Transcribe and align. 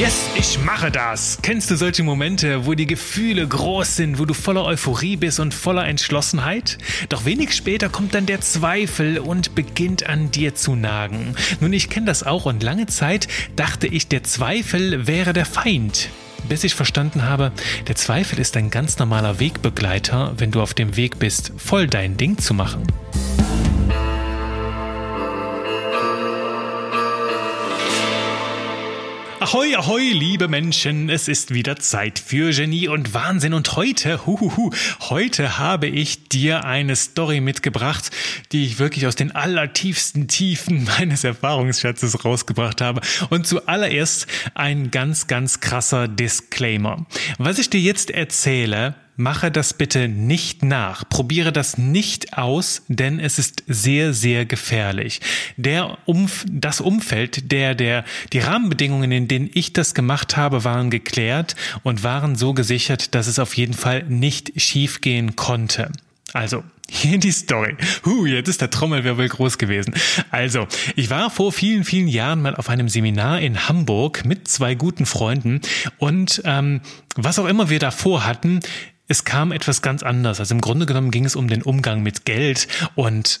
Yes, 0.00 0.30
ich 0.34 0.58
mache 0.64 0.90
das. 0.90 1.38
Kennst 1.42 1.70
du 1.70 1.76
solche 1.76 2.02
Momente, 2.02 2.64
wo 2.64 2.72
die 2.72 2.86
Gefühle 2.86 3.46
groß 3.46 3.96
sind, 3.96 4.18
wo 4.18 4.24
du 4.24 4.32
voller 4.32 4.64
Euphorie 4.64 5.16
bist 5.16 5.38
und 5.40 5.52
voller 5.52 5.86
Entschlossenheit? 5.86 6.78
Doch 7.10 7.26
wenig 7.26 7.52
später 7.52 7.90
kommt 7.90 8.14
dann 8.14 8.24
der 8.24 8.40
Zweifel 8.40 9.18
und 9.18 9.54
beginnt 9.54 10.08
an 10.08 10.30
dir 10.30 10.54
zu 10.54 10.74
nagen. 10.74 11.34
Nun, 11.60 11.74
ich 11.74 11.90
kenne 11.90 12.06
das 12.06 12.22
auch 12.22 12.46
und 12.46 12.62
lange 12.62 12.86
Zeit 12.86 13.28
dachte 13.56 13.88
ich, 13.88 14.08
der 14.08 14.22
Zweifel 14.22 15.06
wäre 15.06 15.34
der 15.34 15.44
Feind. 15.44 16.08
Bis 16.48 16.64
ich 16.64 16.74
verstanden 16.74 17.24
habe, 17.24 17.52
der 17.86 17.94
Zweifel 17.94 18.38
ist 18.38 18.56
ein 18.56 18.70
ganz 18.70 18.98
normaler 18.98 19.38
Wegbegleiter, 19.38 20.32
wenn 20.38 20.50
du 20.50 20.62
auf 20.62 20.72
dem 20.72 20.96
Weg 20.96 21.18
bist, 21.18 21.52
voll 21.58 21.86
dein 21.86 22.16
Ding 22.16 22.38
zu 22.38 22.54
machen. 22.54 22.86
Ahoi, 29.52 29.74
ahoi, 29.74 30.12
liebe 30.12 30.46
Menschen, 30.46 31.08
es 31.08 31.26
ist 31.26 31.52
wieder 31.52 31.74
Zeit 31.74 32.20
für 32.20 32.52
Genie 32.52 32.86
und 32.86 33.14
Wahnsinn 33.14 33.52
und 33.52 33.74
heute, 33.74 34.24
huhuhu, 34.24 34.70
heute 35.00 35.58
habe 35.58 35.88
ich 35.88 36.28
dir 36.28 36.64
eine 36.64 36.94
Story 36.94 37.40
mitgebracht, 37.40 38.12
die 38.52 38.64
ich 38.64 38.78
wirklich 38.78 39.08
aus 39.08 39.16
den 39.16 39.34
allertiefsten 39.34 40.28
Tiefen 40.28 40.84
meines 40.98 41.24
Erfahrungsschatzes 41.24 42.24
rausgebracht 42.24 42.80
habe. 42.80 43.00
Und 43.30 43.44
zuallererst 43.44 44.28
ein 44.54 44.92
ganz, 44.92 45.26
ganz 45.26 45.58
krasser 45.58 46.06
Disclaimer. 46.06 47.04
Was 47.38 47.58
ich 47.58 47.68
dir 47.68 47.80
jetzt 47.80 48.12
erzähle, 48.12 48.94
mache 49.20 49.50
das 49.50 49.74
bitte 49.74 50.08
nicht 50.08 50.64
nach. 50.64 51.08
Probiere 51.08 51.52
das 51.52 51.78
nicht 51.78 52.36
aus, 52.36 52.82
denn 52.88 53.20
es 53.20 53.38
ist 53.38 53.62
sehr, 53.68 54.12
sehr 54.14 54.46
gefährlich. 54.46 55.20
Der 55.56 55.98
Umf 56.06 56.44
das 56.50 56.80
Umfeld, 56.80 57.52
der, 57.52 57.74
der, 57.74 58.04
die 58.32 58.38
Rahmenbedingungen, 58.38 59.12
in 59.12 59.28
denen 59.28 59.50
ich 59.52 59.72
das 59.72 59.94
gemacht 59.94 60.36
habe, 60.36 60.64
waren 60.64 60.90
geklärt 60.90 61.54
und 61.82 62.02
waren 62.02 62.34
so 62.34 62.54
gesichert, 62.54 63.14
dass 63.14 63.26
es 63.26 63.38
auf 63.38 63.56
jeden 63.56 63.74
Fall 63.74 64.04
nicht 64.04 64.60
schiefgehen 64.60 65.36
konnte. 65.36 65.92
Also, 66.32 66.64
hier 66.90 67.18
die 67.18 67.32
Story. 67.32 67.76
Huh, 68.04 68.26
jetzt 68.26 68.48
ist 68.48 68.60
der 68.60 68.70
Trommelwirbel 68.70 69.28
groß 69.28 69.58
gewesen. 69.58 69.94
Also, 70.30 70.66
ich 70.96 71.10
war 71.10 71.30
vor 71.30 71.52
vielen, 71.52 71.84
vielen 71.84 72.08
Jahren 72.08 72.42
mal 72.42 72.56
auf 72.56 72.68
einem 72.68 72.88
Seminar 72.88 73.40
in 73.40 73.68
Hamburg 73.68 74.24
mit 74.24 74.48
zwei 74.48 74.74
guten 74.74 75.06
Freunden 75.06 75.60
und 75.98 76.42
ähm, 76.44 76.80
was 77.16 77.38
auch 77.38 77.46
immer 77.46 77.70
wir 77.70 77.80
davor 77.80 78.24
hatten, 78.24 78.60
es 79.10 79.24
kam 79.24 79.50
etwas 79.50 79.82
ganz 79.82 80.04
anders. 80.04 80.38
Also 80.38 80.54
im 80.54 80.60
Grunde 80.60 80.86
genommen 80.86 81.10
ging 81.10 81.24
es 81.24 81.34
um 81.34 81.48
den 81.48 81.62
Umgang 81.62 82.02
mit 82.02 82.24
Geld 82.24 82.68
und 82.94 83.40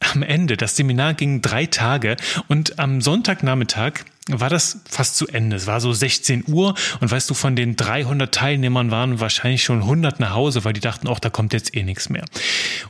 am 0.00 0.22
Ende, 0.22 0.56
das 0.56 0.76
Seminar 0.76 1.14
ging 1.14 1.40
drei 1.40 1.66
Tage 1.66 2.16
und 2.48 2.80
am 2.80 3.00
Sonntagnachmittag 3.00 3.92
war 4.28 4.50
das 4.50 4.80
fast 4.90 5.16
zu 5.16 5.28
Ende. 5.28 5.54
Es 5.54 5.68
war 5.68 5.80
so 5.80 5.92
16 5.92 6.44
Uhr 6.48 6.74
und 7.00 7.10
weißt 7.10 7.30
du, 7.30 7.34
von 7.34 7.54
den 7.54 7.76
300 7.76 8.34
Teilnehmern 8.34 8.90
waren 8.90 9.20
wahrscheinlich 9.20 9.62
schon 9.62 9.82
100 9.82 10.18
nach 10.18 10.34
Hause, 10.34 10.64
weil 10.64 10.72
die 10.72 10.80
dachten, 10.80 11.06
auch 11.06 11.20
da 11.20 11.30
kommt 11.30 11.52
jetzt 11.52 11.76
eh 11.76 11.84
nichts 11.84 12.08
mehr. 12.08 12.24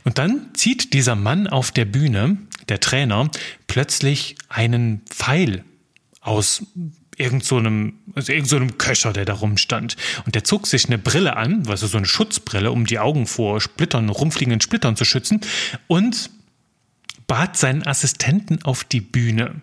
Und 0.03 0.17
dann 0.17 0.49
zieht 0.55 0.93
dieser 0.93 1.15
Mann 1.15 1.45
auf 1.45 1.71
der 1.71 1.85
Bühne, 1.85 2.37
der 2.69 2.79
Trainer, 2.79 3.29
plötzlich 3.67 4.35
einen 4.49 5.03
Pfeil 5.11 5.63
aus 6.21 6.63
irgend 7.17 7.43
so 7.43 7.57
einem, 7.57 7.93
also 8.13 8.31
irgend 8.31 8.49
so 8.49 8.59
Köcher, 8.77 9.13
der 9.13 9.25
da 9.25 9.33
rumstand. 9.33 9.95
Und 10.25 10.35
der 10.35 10.43
zog 10.43 10.67
sich 10.67 10.85
eine 10.85 10.97
Brille 10.97 11.37
an, 11.37 11.63
also 11.67 11.87
so 11.87 11.97
eine 11.97 12.05
Schutzbrille, 12.05 12.71
um 12.71 12.85
die 12.85 12.99
Augen 12.99 13.27
vor 13.27 13.61
Splittern, 13.61 14.09
rumfliegenden 14.09 14.61
Splittern 14.61 14.95
zu 14.95 15.05
schützen 15.05 15.41
und 15.87 16.29
bat 17.27 17.57
seinen 17.57 17.85
Assistenten 17.85 18.63
auf 18.63 18.83
die 18.83 19.01
Bühne. 19.01 19.61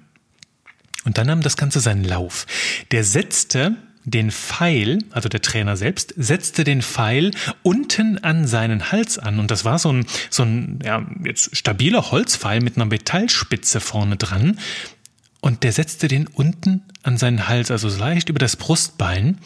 Und 1.04 1.18
dann 1.18 1.26
nahm 1.26 1.42
das 1.42 1.56
Ganze 1.56 1.80
seinen 1.80 2.04
Lauf. 2.04 2.46
Der 2.90 3.04
setzte 3.04 3.76
den 4.04 4.30
Pfeil, 4.30 4.98
also 5.10 5.28
der 5.28 5.42
Trainer 5.42 5.76
selbst, 5.76 6.12
setzte 6.16 6.64
den 6.64 6.82
Pfeil 6.82 7.32
unten 7.62 8.18
an 8.18 8.46
seinen 8.46 8.90
Hals 8.90 9.18
an. 9.18 9.38
Und 9.38 9.50
das 9.50 9.64
war 9.64 9.78
so 9.78 9.92
ein, 9.92 10.06
so 10.30 10.42
ein 10.42 10.80
ja, 10.84 11.06
jetzt 11.24 11.56
stabiler 11.56 12.10
Holzpfeil 12.10 12.60
mit 12.60 12.76
einer 12.76 12.86
Metallspitze 12.86 13.80
vorne 13.80 14.16
dran. 14.16 14.58
Und 15.40 15.62
der 15.62 15.72
setzte 15.72 16.08
den 16.08 16.26
unten 16.26 16.82
an 17.02 17.18
seinen 17.18 17.48
Hals, 17.48 17.70
also 17.70 17.88
leicht 17.88 18.28
über 18.28 18.38
das 18.38 18.56
Brustbein. 18.56 19.38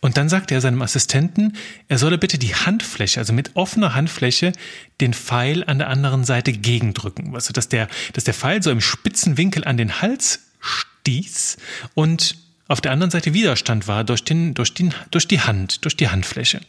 Und 0.00 0.16
dann 0.16 0.28
sagte 0.28 0.54
er 0.54 0.60
seinem 0.60 0.82
Assistenten, 0.82 1.56
er 1.88 1.98
solle 1.98 2.18
bitte 2.18 2.38
die 2.38 2.54
Handfläche, 2.54 3.20
also 3.20 3.32
mit 3.32 3.56
offener 3.56 3.94
Handfläche, 3.94 4.52
den 5.00 5.14
Pfeil 5.14 5.64
an 5.64 5.78
der 5.78 5.88
anderen 5.88 6.24
Seite 6.24 6.52
gegendrücken. 6.52 7.34
Also, 7.34 7.52
dass 7.52 7.68
der, 7.68 7.88
dass 8.12 8.24
der 8.24 8.34
Pfeil 8.34 8.62
so 8.62 8.70
im 8.70 8.80
spitzen 8.80 9.36
Winkel 9.36 9.64
an 9.64 9.76
den 9.76 10.00
Hals 10.00 10.40
stieß 10.60 11.56
und 11.94 12.36
auf 12.68 12.80
der 12.80 12.92
anderen 12.92 13.10
Seite 13.10 13.34
Widerstand 13.34 13.88
war 13.88 14.04
durch, 14.04 14.24
den, 14.24 14.54
durch, 14.54 14.72
den, 14.72 14.94
durch 15.10 15.28
die 15.28 15.40
Hand, 15.40 15.84
durch 15.84 15.96
die 15.96 16.08
Handfläche. 16.08 16.60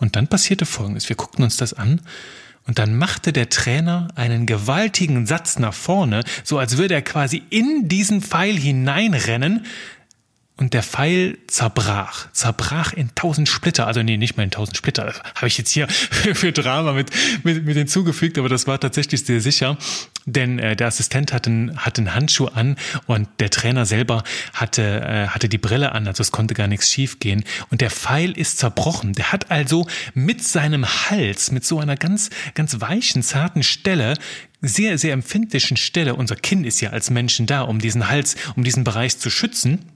Und 0.00 0.16
dann 0.16 0.28
passierte 0.28 0.66
Folgendes. 0.66 1.08
Wir 1.08 1.16
guckten 1.16 1.44
uns 1.44 1.56
das 1.56 1.72
an 1.72 2.00
und 2.68 2.78
dann 2.78 2.96
machte 2.96 3.32
der 3.32 3.48
Trainer 3.48 4.08
einen 4.14 4.46
gewaltigen 4.46 5.26
Satz 5.26 5.58
nach 5.58 5.74
vorne, 5.74 6.22
so 6.44 6.58
als 6.58 6.76
würde 6.76 6.94
er 6.94 7.02
quasi 7.02 7.42
in 7.50 7.88
diesen 7.88 8.22
Pfeil 8.22 8.56
hineinrennen, 8.56 9.64
und 10.58 10.74
der 10.74 10.82
Pfeil 10.82 11.38
zerbrach, 11.46 12.32
zerbrach 12.32 12.92
in 12.92 13.14
tausend 13.14 13.48
Splitter. 13.48 13.86
Also 13.86 14.02
nee, 14.02 14.16
nicht 14.16 14.36
mal 14.36 14.42
in 14.42 14.50
tausend 14.50 14.76
Splitter. 14.76 15.14
Habe 15.36 15.46
ich 15.46 15.56
jetzt 15.56 15.70
hier 15.70 15.88
für 15.88 16.50
Drama 16.50 16.92
mit, 16.92 17.10
mit, 17.44 17.64
mit 17.64 17.76
hinzugefügt, 17.76 18.36
aber 18.38 18.48
das 18.48 18.66
war 18.66 18.80
tatsächlich 18.80 19.24
sehr 19.24 19.40
sicher. 19.40 19.78
Denn 20.28 20.58
äh, 20.58 20.76
der 20.76 20.88
Assistent 20.88 21.32
hatte, 21.32 21.72
hatte 21.76 22.02
einen 22.02 22.14
Handschuh 22.14 22.46
an 22.48 22.76
und 23.06 23.28
der 23.40 23.48
Trainer 23.48 23.86
selber 23.86 24.24
hatte, 24.52 25.00
äh, 25.00 25.28
hatte 25.28 25.48
die 25.48 25.56
Brille 25.56 25.92
an, 25.92 26.06
also 26.06 26.20
es 26.20 26.32
konnte 26.32 26.52
gar 26.52 26.66
nichts 26.66 26.90
schiefgehen. 26.90 27.44
Und 27.70 27.80
der 27.80 27.90
Pfeil 27.90 28.32
ist 28.32 28.58
zerbrochen. 28.58 29.14
Der 29.14 29.32
hat 29.32 29.50
also 29.50 29.86
mit 30.12 30.44
seinem 30.44 30.84
Hals, 30.86 31.50
mit 31.50 31.64
so 31.64 31.80
einer 31.80 31.96
ganz, 31.96 32.28
ganz 32.54 32.78
weichen, 32.80 33.22
zarten 33.22 33.62
Stelle, 33.62 34.14
sehr, 34.60 34.98
sehr 34.98 35.14
empfindlichen 35.14 35.78
Stelle, 35.78 36.14
unser 36.14 36.36
Kinn 36.36 36.64
ist 36.64 36.80
ja 36.80 36.90
als 36.90 37.08
Menschen 37.08 37.46
da, 37.46 37.62
um 37.62 37.78
diesen 37.78 38.08
Hals, 38.08 38.36
um 38.56 38.64
diesen 38.64 38.84
Bereich 38.84 39.18
zu 39.18 39.30
schützen, 39.30 39.86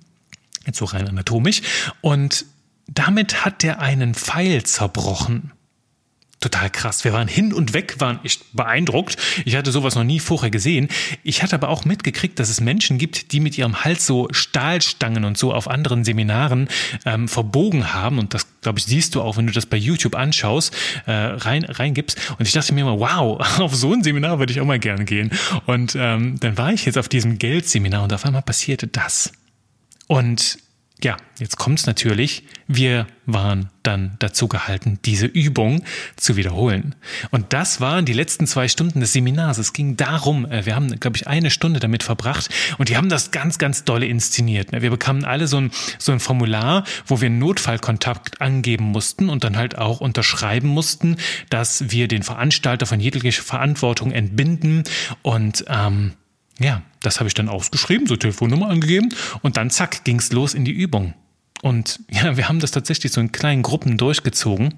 jetzt 0.67 0.79
so 0.79 0.87
rein 0.87 1.09
anatomisch, 1.09 1.63
und 2.01 2.47
damit 2.87 3.45
hat 3.45 3.65
er 3.65 3.81
einen 3.81 4.15
Pfeil 4.15 4.63
zerbrochen. 4.63 5.53
Total 6.43 6.71
krass. 6.71 7.05
Wir 7.05 7.13
waren 7.13 7.29
hin 7.29 7.53
und 7.53 7.73
weg, 7.73 8.01
waren 8.01 8.19
echt 8.25 8.43
beeindruckt. 8.53 9.17
Ich 9.45 9.55
hatte 9.55 9.71
sowas 9.71 9.95
noch 9.95 10.03
nie 10.03 10.19
vorher 10.19 10.51
gesehen. 10.51 10.89
Ich 11.23 11.45
hatte 11.45 11.55
aber 11.55 11.69
auch 11.69 11.85
mitgekriegt, 11.85 12.37
dass 12.41 12.49
es 12.49 12.61
Menschen 12.61 12.99
gibt, 12.99 13.31
die 13.31 13.39
mit 13.39 13.57
ihrem 13.57 13.85
Hals 13.85 14.07
so 14.07 14.27
Stahlstangen 14.33 15.25
und 15.25 15.39
so 15.39 15.55
auf 15.55 15.69
anderen 15.69 16.05
Seminaren 16.05 16.69
ähm, 17.07 17.29
verbogen 17.29 17.95
haben. 17.95 18.19
Und 18.19 18.35
das, 18.35 18.49
glaube 18.61 18.81
ich, 18.81 18.87
siehst 18.87 19.15
du 19.15 19.23
auch, 19.23 19.37
wenn 19.37 19.47
du 19.47 19.53
das 19.53 19.67
bei 19.67 19.77
YouTube 19.77 20.17
anschaust, 20.17 20.75
äh, 21.07 21.13
rein, 21.13 21.63
reingibst. 21.63 22.19
Und 22.37 22.45
ich 22.45 22.53
dachte 22.53 22.75
mir 22.75 22.81
immer, 22.81 22.99
wow, 22.99 23.39
auf 23.61 23.77
so 23.77 23.93
ein 23.93 24.03
Seminar 24.03 24.41
würde 24.41 24.53
ich 24.53 24.61
auch 24.61 24.67
mal 24.67 24.81
gerne 24.81 25.05
gehen. 25.05 25.31
Und 25.67 25.95
ähm, 25.97 26.41
dann 26.41 26.59
war 26.59 26.73
ich 26.73 26.87
jetzt 26.87 26.99
auf 26.99 27.09
diesem 27.09 27.39
Geldseminar 27.39 28.03
und 28.03 28.13
auf 28.13 28.25
einmal 28.25 28.43
passierte 28.43 28.89
das. 28.89 29.31
Und 30.09 30.59
ja, 31.05 31.17
jetzt 31.39 31.57
kommt's 31.57 31.87
natürlich. 31.87 32.45
Wir 32.69 33.07
waren 33.27 33.71
dann 33.83 34.17
dazu 34.19 34.49
gehalten, 34.49 34.99
diese 35.05 35.27
Übung 35.27 35.85
zu 36.17 36.37
wiederholen. 36.37 36.95
Und 37.31 37.53
das 37.53 37.81
waren 37.81 38.05
die 38.05 38.13
letzten 38.13 38.47
zwei 38.47 38.69
Stunden 38.69 39.01
des 39.01 39.13
Seminars. 39.13 39.59
Es 39.59 39.73
ging 39.73 39.97
darum, 39.97 40.47
äh, 40.47 40.67
wir 40.67 40.75
haben, 40.75 40.99
glaube 41.01 41.17
ich, 41.17 41.27
eine 41.27 41.51
Stunde 41.51 41.81
damit 41.81 42.03
verbracht 42.03 42.49
und 42.79 42.89
die 42.89 42.97
haben 42.97 43.09
das 43.09 43.31
ganz, 43.31 43.59
ganz 43.59 43.85
dolle 43.85 44.07
inszeniert. 44.07 44.73
Ne? 44.73 44.83
Wir 44.83 44.91
bekamen 44.91 45.25
alle 45.25 45.47
so 45.47 45.59
ein, 45.59 45.71
so 45.99 46.13
ein 46.13 46.21
Formular, 46.21 46.85
wo 47.07 47.21
wir 47.21 47.31
Notfallkontakt 47.31 48.41
angeben 48.41 48.85
mussten 48.85 49.29
und 49.29 49.45
dann 49.45 49.57
halt 49.57 49.79
auch 49.79 50.01
unterschreiben 50.01 50.69
mussten, 50.69 51.17
dass 51.51 51.91
wir 51.91 52.09
den 52.09 52.23
Veranstalter 52.23 52.87
von 52.87 53.01
jeglicher 53.01 53.43
Verantwortung 53.43 54.13
entbinden 54.13 54.85
und 55.23 55.65
ähm, 55.69 56.13
ja, 56.59 56.83
das 57.01 57.19
habe 57.21 57.29
ich 57.29 57.35
dann 57.35 57.49
ausgeschrieben, 57.49 58.07
so 58.07 58.17
Telefonnummer 58.17 58.69
angegeben 58.69 59.09
und 59.43 59.57
dann 59.57 59.71
zack, 59.71 60.05
ging 60.05 60.19
es 60.19 60.33
los 60.33 60.55
in 60.55 60.65
die 60.65 60.73
Übung. 60.73 61.15
Und 61.63 62.01
ja, 62.11 62.37
wir 62.37 62.49
haben 62.49 62.61
das 62.61 62.71
tatsächlich 62.71 63.13
so 63.13 63.21
in 63.21 63.33
kleinen 63.33 63.63
Gruppen 63.63 63.97
durchgezogen. 63.97 64.75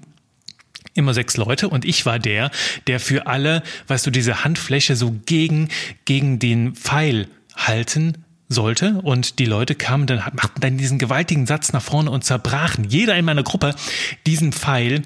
Immer 0.93 1.13
sechs 1.13 1.35
Leute 1.35 1.67
und 1.67 1.83
ich 1.83 2.05
war 2.05 2.19
der, 2.19 2.51
der 2.87 2.99
für 3.01 3.27
alle, 3.27 3.63
weißt 3.87 4.05
du, 4.05 4.11
diese 4.11 4.45
Handfläche 4.45 4.95
so 4.95 5.13
gegen, 5.25 5.67
gegen 6.05 6.39
den 6.39 6.73
Pfeil 6.75 7.27
halten 7.53 8.23
sollte 8.47 9.01
und 9.01 9.39
die 9.39 9.45
Leute 9.45 9.75
kamen 9.75 10.07
dann, 10.07 10.19
machten 10.33 10.61
dann 10.61 10.77
diesen 10.77 10.97
gewaltigen 10.97 11.47
Satz 11.47 11.73
nach 11.73 11.81
vorne 11.81 12.11
und 12.11 12.23
zerbrachen, 12.23 12.85
jeder 12.85 13.15
in 13.17 13.25
meiner 13.25 13.43
Gruppe, 13.43 13.75
diesen 14.25 14.53
Pfeil 14.53 15.01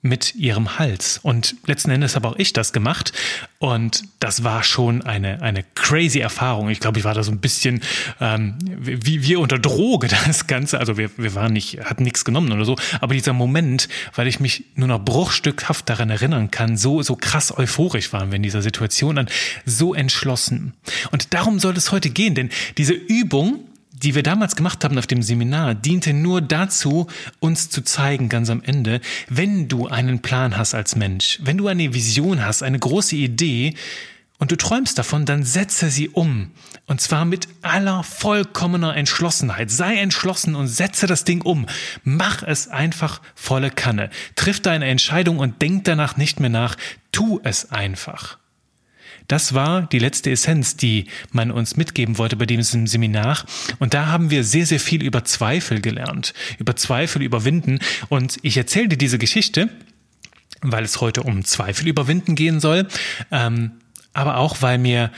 mit 0.00 0.34
ihrem 0.36 0.78
Hals. 0.78 1.18
Und 1.22 1.56
letzten 1.66 1.90
Endes 1.90 2.14
habe 2.14 2.28
auch 2.28 2.36
ich 2.36 2.52
das 2.52 2.72
gemacht. 2.72 3.12
Und 3.58 4.04
das 4.20 4.44
war 4.44 4.62
schon 4.62 5.02
eine, 5.02 5.42
eine 5.42 5.64
crazy 5.74 6.20
Erfahrung. 6.20 6.68
Ich 6.68 6.78
glaube, 6.78 6.98
ich 6.98 7.04
war 7.04 7.14
da 7.14 7.24
so 7.24 7.32
ein 7.32 7.40
bisschen 7.40 7.82
ähm, 8.20 8.54
wie 8.62 9.22
wir 9.22 9.40
unter 9.40 9.58
Droge, 9.58 10.08
das 10.26 10.46
Ganze. 10.46 10.78
Also 10.78 10.96
wir, 10.96 11.10
wir 11.16 11.34
waren 11.34 11.52
nicht, 11.52 11.80
hatten 11.84 12.04
nichts 12.04 12.24
genommen 12.24 12.52
oder 12.52 12.64
so. 12.64 12.76
Aber 13.00 13.14
dieser 13.14 13.32
Moment, 13.32 13.88
weil 14.14 14.26
ich 14.26 14.40
mich 14.40 14.64
nur 14.74 14.88
noch 14.88 15.04
bruchstückhaft 15.04 15.88
daran 15.88 16.10
erinnern 16.10 16.50
kann, 16.50 16.76
so, 16.76 17.02
so 17.02 17.16
krass 17.16 17.56
euphorisch 17.56 18.12
waren 18.12 18.30
wir 18.30 18.36
in 18.36 18.42
dieser 18.42 18.62
Situation 18.62 19.18
an, 19.18 19.28
so 19.64 19.94
entschlossen. 19.94 20.74
Und 21.10 21.34
darum 21.34 21.58
soll 21.58 21.76
es 21.76 21.92
heute 21.92 22.10
gehen, 22.10 22.34
denn 22.34 22.50
diese 22.76 22.94
Übung, 22.94 23.67
die 23.98 24.14
wir 24.14 24.22
damals 24.22 24.56
gemacht 24.56 24.84
haben 24.84 24.98
auf 24.98 25.06
dem 25.06 25.22
Seminar, 25.22 25.74
diente 25.74 26.12
nur 26.12 26.40
dazu, 26.40 27.06
uns 27.40 27.70
zu 27.70 27.82
zeigen, 27.82 28.28
ganz 28.28 28.50
am 28.50 28.62
Ende, 28.62 29.00
wenn 29.28 29.68
du 29.68 29.88
einen 29.88 30.20
Plan 30.20 30.56
hast 30.56 30.74
als 30.74 30.96
Mensch, 30.96 31.38
wenn 31.42 31.58
du 31.58 31.68
eine 31.68 31.94
Vision 31.94 32.44
hast, 32.44 32.62
eine 32.62 32.78
große 32.78 33.16
Idee, 33.16 33.74
und 34.38 34.52
du 34.52 34.56
träumst 34.56 34.96
davon, 34.98 35.24
dann 35.24 35.42
setze 35.42 35.90
sie 35.90 36.08
um. 36.08 36.52
Und 36.86 37.00
zwar 37.00 37.24
mit 37.24 37.48
aller 37.62 38.04
vollkommener 38.04 38.96
Entschlossenheit. 38.96 39.70
Sei 39.70 39.96
entschlossen 39.96 40.54
und 40.54 40.68
setze 40.68 41.08
das 41.08 41.24
Ding 41.24 41.42
um. 41.42 41.66
Mach 42.04 42.44
es 42.44 42.68
einfach 42.68 43.20
volle 43.34 43.70
Kanne. 43.70 44.10
Triff 44.36 44.60
deine 44.60 44.86
Entscheidung 44.86 45.40
und 45.40 45.60
denk 45.60 45.84
danach 45.84 46.16
nicht 46.16 46.38
mehr 46.38 46.50
nach. 46.50 46.76
Tu 47.10 47.40
es 47.42 47.72
einfach. 47.72 48.38
Das 49.28 49.52
war 49.52 49.82
die 49.82 49.98
letzte 49.98 50.30
Essenz, 50.30 50.76
die 50.76 51.06
man 51.32 51.50
uns 51.50 51.76
mitgeben 51.76 52.16
wollte 52.16 52.36
bei 52.36 52.46
diesem 52.46 52.86
Seminar. 52.86 53.44
Und 53.78 53.92
da 53.92 54.06
haben 54.06 54.30
wir 54.30 54.42
sehr, 54.42 54.64
sehr 54.66 54.80
viel 54.80 55.02
über 55.02 55.24
Zweifel 55.24 55.80
gelernt, 55.80 56.32
über 56.58 56.76
Zweifel 56.76 57.22
überwinden. 57.22 57.78
Und 58.08 58.38
ich 58.42 58.56
erzähle 58.56 58.88
dir 58.88 58.96
diese 58.96 59.18
Geschichte, 59.18 59.68
weil 60.62 60.82
es 60.82 61.00
heute 61.02 61.22
um 61.22 61.44
Zweifel 61.44 61.88
überwinden 61.88 62.34
gehen 62.34 62.58
soll, 62.58 62.88
ähm, 63.30 63.72
aber 64.14 64.38
auch 64.38 64.62
weil 64.62 64.78
mir 64.78 65.12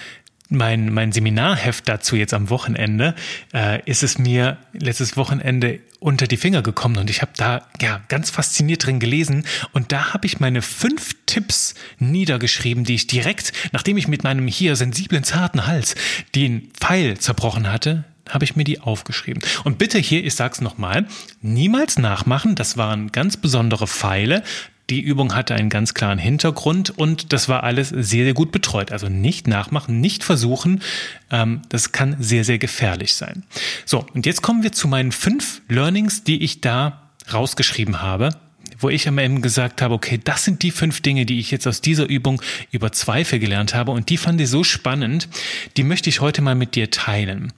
mein, 0.51 0.93
mein 0.93 1.13
Seminarheft 1.13 1.89
dazu 1.89 2.17
jetzt 2.17 2.35
am 2.35 2.51
Wochenende, 2.51 3.15
äh, 3.55 3.81
ist 3.89 4.03
es 4.03 4.19
mir 4.19 4.59
letztes 4.73 5.17
Wochenende 5.17 5.81
unter 6.01 6.27
die 6.27 6.37
Finger 6.37 6.63
gekommen 6.63 6.97
und 6.99 7.11
ich 7.11 7.23
habe 7.23 7.33
da 7.37 7.69
ja 7.81 8.01
ganz 8.09 8.31
fasziniert 8.31 8.87
drin 8.87 9.01
gelesen 9.01 9.45
und 9.73 9.93
da 9.93 10.13
habe 10.13 10.27
ich 10.27 10.41
meine 10.41 10.63
fünf 10.63 11.15
Tipps 11.27 11.75
niedergeschrieben, 11.99 12.85
die 12.85 12.95
ich 12.95 13.07
direkt, 13.07 13.53
nachdem 13.73 13.97
ich 13.97 14.09
mit 14.09 14.25
meinem 14.25 14.47
hier 14.49 14.77
sensiblen 14.77 15.25
zarten 15.25 15.67
Hals 15.67 15.95
den 16.35 16.71
Pfeil 16.79 17.19
zerbrochen 17.19 17.71
hatte, 17.71 18.05
habe 18.29 18.45
ich 18.45 18.57
mir 18.57 18.65
die 18.65 18.81
aufgeschrieben. 18.81 19.43
Und 19.65 19.79
bitte 19.79 19.99
hier, 19.99 20.25
ich 20.25 20.35
sag's 20.35 20.61
nochmal, 20.61 21.07
niemals 21.43 21.99
nachmachen, 21.99 22.55
das 22.55 22.77
waren 22.77 23.13
ganz 23.13 23.37
besondere 23.37 23.87
Pfeile, 23.87 24.43
die 24.91 25.01
Übung 25.01 25.35
hatte 25.35 25.55
einen 25.55 25.71
ganz 25.71 25.95
klaren 25.95 26.19
Hintergrund 26.19 26.91
und 26.91 27.33
das 27.33 27.49
war 27.49 27.63
alles 27.63 27.89
sehr, 27.91 28.25
sehr 28.25 28.35
gut 28.35 28.51
betreut. 28.53 28.91
Also 28.91 29.09
nicht 29.09 29.47
nachmachen, 29.47 30.01
nicht 30.01 30.25
versuchen. 30.25 30.83
Ähm, 31.31 31.63
das 31.69 31.93
kann 31.93 32.17
sehr, 32.19 32.45
sehr 32.45 32.59
gefährlich 32.59 33.15
sein. 33.15 33.45
So, 33.87 34.05
und 34.15 34.27
jetzt 34.27 34.43
kommen 34.43 34.63
wir 34.63 34.73
zu 34.73 34.89
meinen 34.89 35.13
fünf 35.13 35.63
Learnings, 35.69 36.25
die 36.25 36.43
ich 36.43 36.61
da 36.61 37.11
rausgeschrieben 37.33 38.03
habe 38.03 38.31
wo 38.79 38.89
ich 38.89 39.07
am 39.09 39.19
Ende 39.19 39.43
gesagt 39.43 39.83
habe, 39.83 39.93
okay, 39.93 40.19
das 40.23 40.45
sind 40.45 40.63
die 40.63 40.71
fünf 40.71 41.03
Dinge, 41.03 41.27
die 41.27 41.39
ich 41.39 41.51
jetzt 41.51 41.67
aus 41.67 41.83
dieser 41.83 42.07
Übung 42.07 42.41
über 42.71 42.93
Zweifel 42.93 43.39
gelernt 43.39 43.75
habe 43.75 43.91
und 43.91 44.09
die 44.09 44.17
fand 44.17 44.41
ich 44.41 44.49
so 44.49 44.65
spannend, 44.65 45.29
die 45.77 45.83
möchte 45.83 46.09
ich 46.09 46.21
heute 46.21 46.41
mal 46.41 46.55
mit 46.55 46.77
dir 46.77 46.91
teilen. 46.91 47.53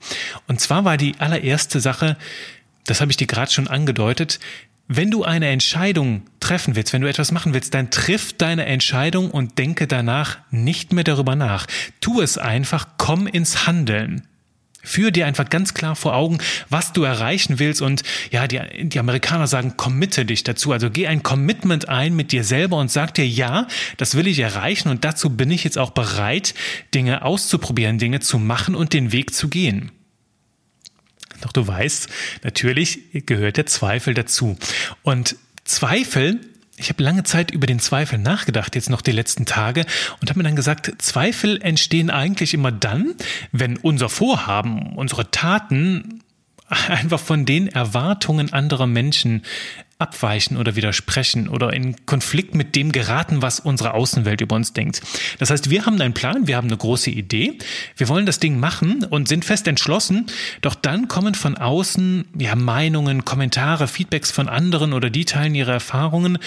Und 0.47 0.59
zwar 0.59 0.83
war 0.83 0.97
die 0.97 1.15
allererste 1.19 1.79
Sache, 1.79 2.17
das 2.85 2.99
habe 2.99 3.11
ich 3.11 3.17
dir 3.17 3.27
gerade 3.27 3.51
schon 3.51 3.69
angedeutet, 3.69 4.39
wenn 4.87 5.11
du 5.11 5.23
eine 5.23 5.47
Entscheidung 5.47 6.23
treffen 6.39 6.75
willst, 6.75 6.93
wenn 6.93 7.01
du 7.01 7.09
etwas 7.09 7.31
machen 7.31 7.53
willst, 7.53 7.73
dann 7.73 7.89
triff 7.89 8.33
deine 8.33 8.65
Entscheidung 8.65 9.31
und 9.31 9.57
denke 9.57 9.87
danach 9.87 10.39
nicht 10.51 10.91
mehr 10.93 11.03
darüber 11.03 11.35
nach. 11.35 11.67
Tu 12.01 12.21
es 12.21 12.37
einfach, 12.37 12.89
komm 12.97 13.27
ins 13.27 13.65
Handeln. 13.65 14.27
Führ 14.85 15.11
dir 15.11 15.25
einfach 15.25 15.49
ganz 15.49 15.73
klar 15.73 15.95
vor 15.95 16.13
Augen, 16.13 16.39
was 16.69 16.91
du 16.91 17.03
erreichen 17.03 17.57
willst 17.57 17.81
und 17.81 18.03
ja, 18.31 18.47
die, 18.47 18.59
die 18.89 18.99
Amerikaner 18.99 19.47
sagen, 19.47 19.77
committe 19.77 20.25
dich 20.25 20.43
dazu. 20.43 20.73
Also 20.73 20.91
geh 20.91 21.07
ein 21.07 21.23
Commitment 21.23 21.87
ein 21.87 22.13
mit 22.13 22.33
dir 22.33 22.43
selber 22.43 22.77
und 22.77 22.91
sag 22.91 23.13
dir, 23.13 23.25
ja, 23.25 23.67
das 23.95 24.15
will 24.15 24.27
ich 24.27 24.39
erreichen 24.39 24.89
und 24.89 25.05
dazu 25.05 25.29
bin 25.29 25.51
ich 25.51 25.63
jetzt 25.63 25.77
auch 25.77 25.91
bereit, 25.91 26.53
Dinge 26.93 27.23
auszuprobieren, 27.23 27.97
Dinge 27.97 28.19
zu 28.19 28.37
machen 28.37 28.75
und 28.75 28.91
den 28.91 29.13
Weg 29.13 29.33
zu 29.33 29.47
gehen. 29.47 29.91
Doch 31.43 31.51
du 31.51 31.67
weißt, 31.67 32.07
natürlich 32.43 33.25
gehört 33.25 33.57
der 33.57 33.65
Zweifel 33.65 34.13
dazu. 34.13 34.57
Und 35.03 35.35
Zweifel 35.65 36.39
ich 36.75 36.89
habe 36.89 37.03
lange 37.03 37.23
Zeit 37.23 37.51
über 37.51 37.67
den 37.67 37.79
Zweifel 37.79 38.17
nachgedacht, 38.17 38.73
jetzt 38.75 38.89
noch 38.89 39.01
die 39.01 39.11
letzten 39.11 39.45
Tage, 39.45 39.85
und 40.19 40.29
habe 40.29 40.39
mir 40.39 40.43
dann 40.43 40.55
gesagt, 40.55 40.91
Zweifel 40.97 41.61
entstehen 41.61 42.09
eigentlich 42.09 42.53
immer 42.55 42.71
dann, 42.71 43.13
wenn 43.51 43.77
unser 43.77 44.09
Vorhaben, 44.09 44.95
unsere 44.95 45.29
Taten 45.29 46.23
einfach 46.67 47.19
von 47.19 47.45
den 47.45 47.67
Erwartungen 47.67 48.53
anderer 48.53 48.87
Menschen 48.87 49.43
abweichen 50.03 50.57
oder 50.57 50.75
widersprechen 50.75 51.47
oder 51.47 51.73
in 51.73 52.05
Konflikt 52.05 52.53
mit 52.53 52.75
dem 52.75 52.91
geraten, 52.91 53.41
was 53.41 53.59
unsere 53.59 53.93
Außenwelt 53.95 54.41
über 54.41 54.55
uns 54.55 54.73
denkt. 54.73 55.01
Das 55.39 55.49
heißt, 55.49 55.69
wir 55.69 55.85
haben 55.85 55.99
einen 55.99 56.13
Plan, 56.13 56.45
wir 56.45 56.57
haben 56.57 56.67
eine 56.67 56.77
große 56.77 57.09
Idee, 57.09 57.57
wir 57.97 58.09
wollen 58.09 58.25
das 58.25 58.39
Ding 58.39 58.59
machen 58.59 59.03
und 59.03 59.27
sind 59.27 59.45
fest 59.45 59.67
entschlossen, 59.67 60.27
doch 60.61 60.75
dann 60.75 61.07
kommen 61.07 61.33
von 61.33 61.57
außen 61.57 62.25
ja, 62.37 62.55
Meinungen, 62.55 63.25
Kommentare, 63.25 63.87
Feedbacks 63.87 64.29
von 64.29 64.47
anderen 64.47 64.93
oder 64.93 65.09
die 65.09 65.25
teilen 65.25 65.55
ihre 65.55 65.71
Erfahrungen, 65.71 66.37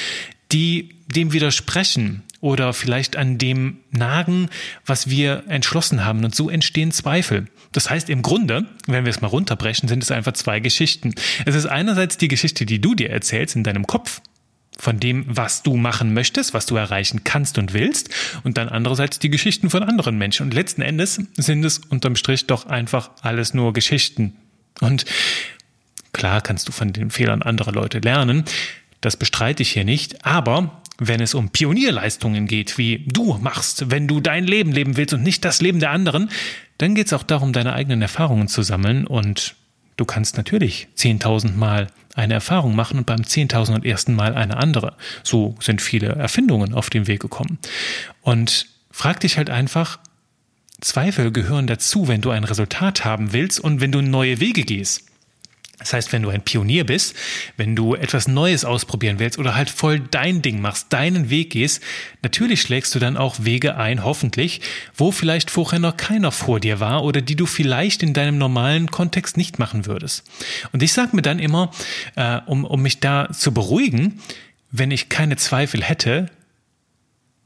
die 0.52 0.90
dem 1.08 1.32
widersprechen 1.32 2.22
oder 2.40 2.72
vielleicht 2.72 3.16
an 3.16 3.38
dem 3.38 3.78
nagen, 3.90 4.48
was 4.84 5.08
wir 5.08 5.44
entschlossen 5.48 6.04
haben. 6.04 6.24
Und 6.24 6.34
so 6.34 6.50
entstehen 6.50 6.92
Zweifel. 6.92 7.48
Das 7.76 7.90
heißt, 7.90 8.08
im 8.08 8.22
Grunde, 8.22 8.64
wenn 8.86 9.04
wir 9.04 9.10
es 9.10 9.20
mal 9.20 9.26
runterbrechen, 9.26 9.86
sind 9.86 10.02
es 10.02 10.10
einfach 10.10 10.32
zwei 10.32 10.60
Geschichten. 10.60 11.14
Es 11.44 11.54
ist 11.54 11.66
einerseits 11.66 12.16
die 12.16 12.28
Geschichte, 12.28 12.64
die 12.64 12.80
du 12.80 12.94
dir 12.94 13.10
erzählst 13.10 13.54
in 13.54 13.64
deinem 13.64 13.86
Kopf, 13.86 14.22
von 14.78 14.98
dem, 14.98 15.26
was 15.28 15.62
du 15.62 15.76
machen 15.76 16.14
möchtest, 16.14 16.54
was 16.54 16.64
du 16.64 16.76
erreichen 16.76 17.22
kannst 17.24 17.58
und 17.58 17.74
willst, 17.74 18.08
und 18.44 18.56
dann 18.56 18.70
andererseits 18.70 19.18
die 19.18 19.28
Geschichten 19.28 19.68
von 19.68 19.82
anderen 19.82 20.16
Menschen. 20.16 20.44
Und 20.44 20.54
letzten 20.54 20.80
Endes 20.80 21.20
sind 21.36 21.64
es 21.66 21.80
unterm 21.90 22.16
Strich 22.16 22.46
doch 22.46 22.64
einfach 22.64 23.10
alles 23.20 23.52
nur 23.52 23.74
Geschichten. 23.74 24.36
Und 24.80 25.04
klar 26.14 26.40
kannst 26.40 26.68
du 26.68 26.72
von 26.72 26.94
den 26.94 27.10
Fehlern 27.10 27.42
anderer 27.42 27.72
Leute 27.72 27.98
lernen, 27.98 28.44
das 29.02 29.18
bestreite 29.18 29.62
ich 29.62 29.72
hier 29.72 29.84
nicht, 29.84 30.24
aber 30.24 30.80
wenn 30.98 31.20
es 31.20 31.34
um 31.34 31.50
Pionierleistungen 31.50 32.46
geht, 32.46 32.78
wie 32.78 33.04
du 33.06 33.34
machst, 33.34 33.90
wenn 33.90 34.08
du 34.08 34.20
dein 34.20 34.44
Leben 34.46 34.72
leben 34.72 34.96
willst 34.96 35.12
und 35.12 35.22
nicht 35.22 35.44
das 35.44 35.60
Leben 35.60 35.78
der 35.78 35.90
anderen, 35.90 36.30
dann 36.78 36.94
geht 36.94 37.06
es 37.06 37.12
auch 37.12 37.22
darum, 37.22 37.52
deine 37.52 37.72
eigenen 37.72 38.02
Erfahrungen 38.02 38.48
zu 38.48 38.62
sammeln 38.62 39.06
und 39.06 39.54
du 39.96 40.04
kannst 40.04 40.36
natürlich 40.36 40.88
10.000 40.96 41.54
Mal 41.54 41.88
eine 42.14 42.34
Erfahrung 42.34 42.74
machen 42.74 42.98
und 42.98 43.06
beim 43.06 43.20
10.001. 43.20 44.12
Mal 44.12 44.34
eine 44.34 44.56
andere. 44.56 44.96
So 45.22 45.54
sind 45.60 45.82
viele 45.82 46.08
Erfindungen 46.08 46.74
auf 46.74 46.90
den 46.90 47.06
Weg 47.06 47.20
gekommen. 47.20 47.58
Und 48.22 48.66
frag 48.90 49.20
dich 49.20 49.36
halt 49.36 49.50
einfach, 49.50 49.98
Zweifel 50.80 51.32
gehören 51.32 51.66
dazu, 51.66 52.08
wenn 52.08 52.20
du 52.20 52.30
ein 52.30 52.44
Resultat 52.44 53.04
haben 53.04 53.32
willst 53.32 53.60
und 53.60 53.80
wenn 53.80 53.92
du 53.92 54.02
neue 54.02 54.40
Wege 54.40 54.62
gehst. 54.62 55.05
Das 55.78 55.92
heißt, 55.92 56.12
wenn 56.12 56.22
du 56.22 56.30
ein 56.30 56.40
Pionier 56.40 56.84
bist, 56.84 57.14
wenn 57.58 57.76
du 57.76 57.94
etwas 57.94 58.28
Neues 58.28 58.64
ausprobieren 58.64 59.18
willst 59.18 59.38
oder 59.38 59.54
halt 59.54 59.68
voll 59.68 60.00
dein 60.00 60.40
Ding 60.40 60.60
machst, 60.60 60.90
deinen 60.90 61.28
Weg 61.28 61.50
gehst, 61.50 61.82
natürlich 62.22 62.62
schlägst 62.62 62.94
du 62.94 62.98
dann 62.98 63.16
auch 63.18 63.36
Wege 63.40 63.76
ein, 63.76 64.02
hoffentlich, 64.02 64.62
wo 64.94 65.12
vielleicht 65.12 65.50
vorher 65.50 65.78
noch 65.78 65.96
keiner 65.96 66.32
vor 66.32 66.60
dir 66.60 66.80
war 66.80 67.04
oder 67.04 67.20
die 67.20 67.36
du 67.36 67.44
vielleicht 67.44 68.02
in 68.02 68.14
deinem 68.14 68.38
normalen 68.38 68.90
Kontext 68.90 69.36
nicht 69.36 69.58
machen 69.58 69.84
würdest. 69.84 70.24
Und 70.72 70.82
ich 70.82 70.94
sage 70.94 71.14
mir 71.14 71.22
dann 71.22 71.38
immer, 71.38 71.70
äh, 72.14 72.40
um, 72.46 72.64
um 72.64 72.80
mich 72.80 73.00
da 73.00 73.28
zu 73.30 73.52
beruhigen, 73.52 74.20
wenn 74.70 74.90
ich 74.90 75.10
keine 75.10 75.36
Zweifel 75.36 75.82
hätte, 75.82 76.30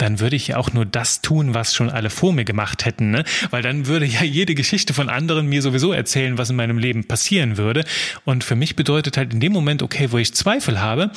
dann 0.00 0.20
würde 0.20 0.36
ich 0.36 0.48
ja 0.48 0.56
auch 0.56 0.72
nur 0.72 0.86
das 0.86 1.20
tun, 1.20 1.54
was 1.54 1.74
schon 1.74 1.90
alle 1.90 2.10
vor 2.10 2.32
mir 2.32 2.44
gemacht 2.44 2.84
hätten, 2.84 3.10
ne? 3.10 3.24
Weil 3.50 3.62
dann 3.62 3.86
würde 3.86 4.06
ja 4.06 4.22
jede 4.22 4.54
Geschichte 4.54 4.94
von 4.94 5.08
anderen 5.08 5.46
mir 5.46 5.62
sowieso 5.62 5.92
erzählen, 5.92 6.38
was 6.38 6.50
in 6.50 6.56
meinem 6.56 6.78
Leben 6.78 7.04
passieren 7.04 7.56
würde. 7.56 7.84
Und 8.24 8.44
für 8.44 8.56
mich 8.56 8.76
bedeutet 8.76 9.16
halt 9.16 9.32
in 9.32 9.40
dem 9.40 9.52
Moment, 9.52 9.82
okay, 9.82 10.10
wo 10.10 10.18
ich 10.18 10.34
Zweifel 10.34 10.80
habe, 10.80 11.10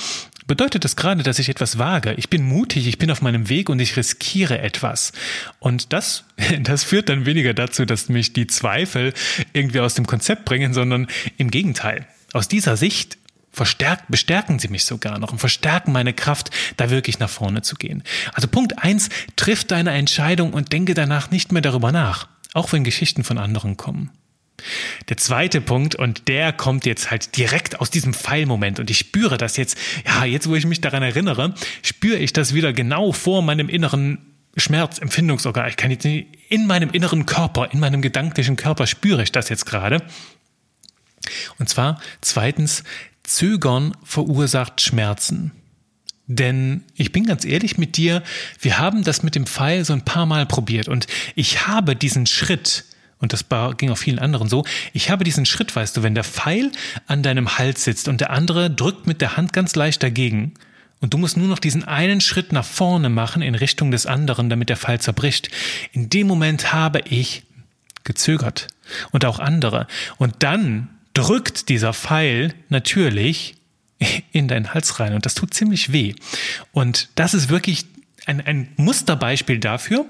bedeutet 0.48 0.84
das 0.84 0.96
gerade, 0.96 1.24
dass 1.24 1.40
ich 1.40 1.50
etwas 1.50 1.78
wage. 1.78 2.14
Ich 2.18 2.30
bin 2.30 2.44
mutig, 2.44 2.88
ich 2.88 2.98
bin 2.98 3.12
auf 3.12 3.22
meinem 3.22 3.50
Weg 3.50 3.70
und 3.70 3.80
ich 3.80 3.96
riskiere 3.96 4.60
etwas. 4.60 5.14
Und 5.60 5.94
das, 5.94 6.26
das 6.62 6.84
führt 6.84 7.10
dann 7.10 7.26
weniger 7.26 7.54
dazu, 7.54 7.86
dass 7.86 8.10
mich 8.10 8.34
die 8.34 8.48
Zweifel 8.48 9.14
irgendwie 9.54 9.80
aus 9.80 9.94
dem 9.94 10.06
Konzept 10.06 10.46
bringen, 10.46 10.74
sondern 10.74 11.08
im 11.38 11.52
Gegenteil. 11.52 12.06
Aus 12.34 12.48
dieser 12.48 12.78
Sicht 12.78 13.18
verstärkt, 13.54 14.06
bestärken 14.10 14.60
sie 14.60 14.68
mich 14.68 14.84
sogar 14.84 15.18
noch 15.20 15.32
und 15.32 15.38
verstärken 15.38 15.94
meine 15.94 16.14
Kraft, 16.14 16.50
da 16.76 16.90
wirklich 16.90 17.20
nach 17.20 17.30
vorne 17.30 17.62
zu 17.62 17.76
gehen. 17.76 18.04
Also 18.34 18.48
Punkt 18.48 18.80
eins: 18.80 19.10
triff 19.38 19.64
deine 19.64 19.92
Entscheidung 19.92 20.52
und 20.52 20.74
denke 20.74 20.96
danach 20.96 21.32
nicht 21.32 21.52
mehr 21.54 21.62
darüber 21.62 21.92
nach, 21.92 22.28
auch 22.54 22.74
wenn 22.74 22.84
Geschichten 22.84 23.24
von 23.24 23.38
anderen 23.38 23.78
kommen. 23.78 24.10
Der 25.10 25.18
zweite 25.18 25.62
Punkt, 25.62 25.96
und 25.96 26.28
der 26.28 26.54
kommt 26.54 26.86
jetzt 26.86 27.12
halt 27.12 27.38
direkt 27.38 27.82
aus 27.82 27.90
diesem 27.90 28.14
Pfeilmoment, 28.14 28.80
und 28.80 28.90
ich 28.90 28.98
spüre 28.98 29.38
das 29.38 29.58
jetzt, 29.58 29.78
ja, 30.06 30.26
jetzt 30.26 30.48
wo 30.48 30.56
ich 30.56 30.66
mich 30.66 30.80
daran 30.80 31.04
erinnere, 31.04 31.54
spüre 31.82 32.18
ich 32.18 32.34
das 32.34 32.54
wieder 32.54 32.72
genau 32.72 33.12
vor 33.12 33.42
meinem 33.42 33.68
inneren 33.68 34.20
Schmerzempfindungsorgan. 34.56 35.68
Ich 35.68 35.76
kann 35.76 35.92
jetzt 35.92 36.06
nicht, 36.06 36.28
in 36.50 36.68
meinem 36.68 36.92
inneren 36.92 37.26
Körper, 37.26 37.72
in 37.72 37.80
meinem 37.80 38.02
gedanklichen 38.02 38.56
Körper 38.56 38.88
spüre 38.88 39.24
ich 39.24 39.32
das 39.32 39.50
jetzt 39.50 39.66
gerade. 39.66 40.02
Und 41.58 41.70
zwar 41.70 42.00
zweitens, 42.22 42.84
Zögern 43.24 43.96
verursacht 44.04 44.82
Schmerzen. 44.82 45.52
Denn 46.28 46.84
ich 46.96 47.12
bin 47.12 47.26
ganz 47.26 47.46
ehrlich 47.46 47.78
mit 47.78 47.98
dir, 47.98 48.24
wir 48.60 48.80
haben 48.80 49.04
das 49.04 49.24
mit 49.24 49.36
dem 49.36 49.46
Pfeil 49.46 49.84
so 49.84 49.94
ein 49.94 50.06
paar 50.06 50.26
Mal 50.26 50.46
probiert 50.46 50.88
und 50.88 51.08
ich 51.36 51.68
habe 51.68 51.96
diesen 51.96 52.26
Schritt, 52.28 52.86
und 53.20 53.34
das 53.34 53.46
ging 53.78 53.90
auch 53.90 53.98
vielen 53.98 54.20
anderen 54.20 54.48
so, 54.48 54.66
ich 54.94 55.10
habe 55.10 55.26
diesen 55.26 55.46
Schritt, 55.46 55.76
weißt 55.76 55.98
du, 55.98 56.04
wenn 56.04 56.16
der 56.16 56.24
Pfeil 56.24 56.72
an 57.08 57.24
deinem 57.24 57.58
Hals 57.58 57.84
sitzt 57.84 58.08
und 58.08 58.22
der 58.22 58.30
andere 58.30 58.70
drückt 58.70 59.06
mit 59.06 59.20
der 59.20 59.36
Hand 59.36 59.52
ganz 59.52 59.76
leicht 59.76 60.02
dagegen, 60.02 60.54
und 61.04 61.14
du 61.14 61.18
musst 61.18 61.36
nur 61.36 61.50
noch 61.50 61.60
diesen 61.60 61.84
einen 61.84 62.22
Schritt 62.22 62.54
nach 62.54 62.64
vorne 62.64 63.10
machen 63.10 63.42
in 63.42 63.56
Richtung 63.56 63.92
des 63.92 64.06
anderen, 64.06 64.50
damit 64.50 64.70
der 64.70 64.78
Pfeil 64.78 65.02
zerbricht. 65.02 65.50
In 65.92 66.10
dem 66.10 66.28
Moment 66.28 66.72
habe 66.72 67.02
ich 67.02 67.44
gezögert 68.06 68.68
und 69.12 69.26
auch 69.26 69.40
andere. 69.40 69.88
Und 70.18 70.36
dann 70.40 70.88
drückt 71.14 71.70
dieser 71.70 71.94
Pfeil 71.94 72.54
natürlich 72.70 73.56
in 74.32 74.48
deinen 74.48 74.74
Hals 74.74 75.00
rein 75.00 75.14
und 75.14 75.26
das 75.26 75.36
tut 75.36 75.54
ziemlich 75.54 75.92
weh. 75.92 76.16
Und 76.72 77.10
das 77.16 77.34
ist 77.34 77.50
wirklich 77.50 77.86
ein, 78.26 78.42
ein 78.42 78.70
Musterbeispiel 78.78 79.60
dafür, 79.60 80.06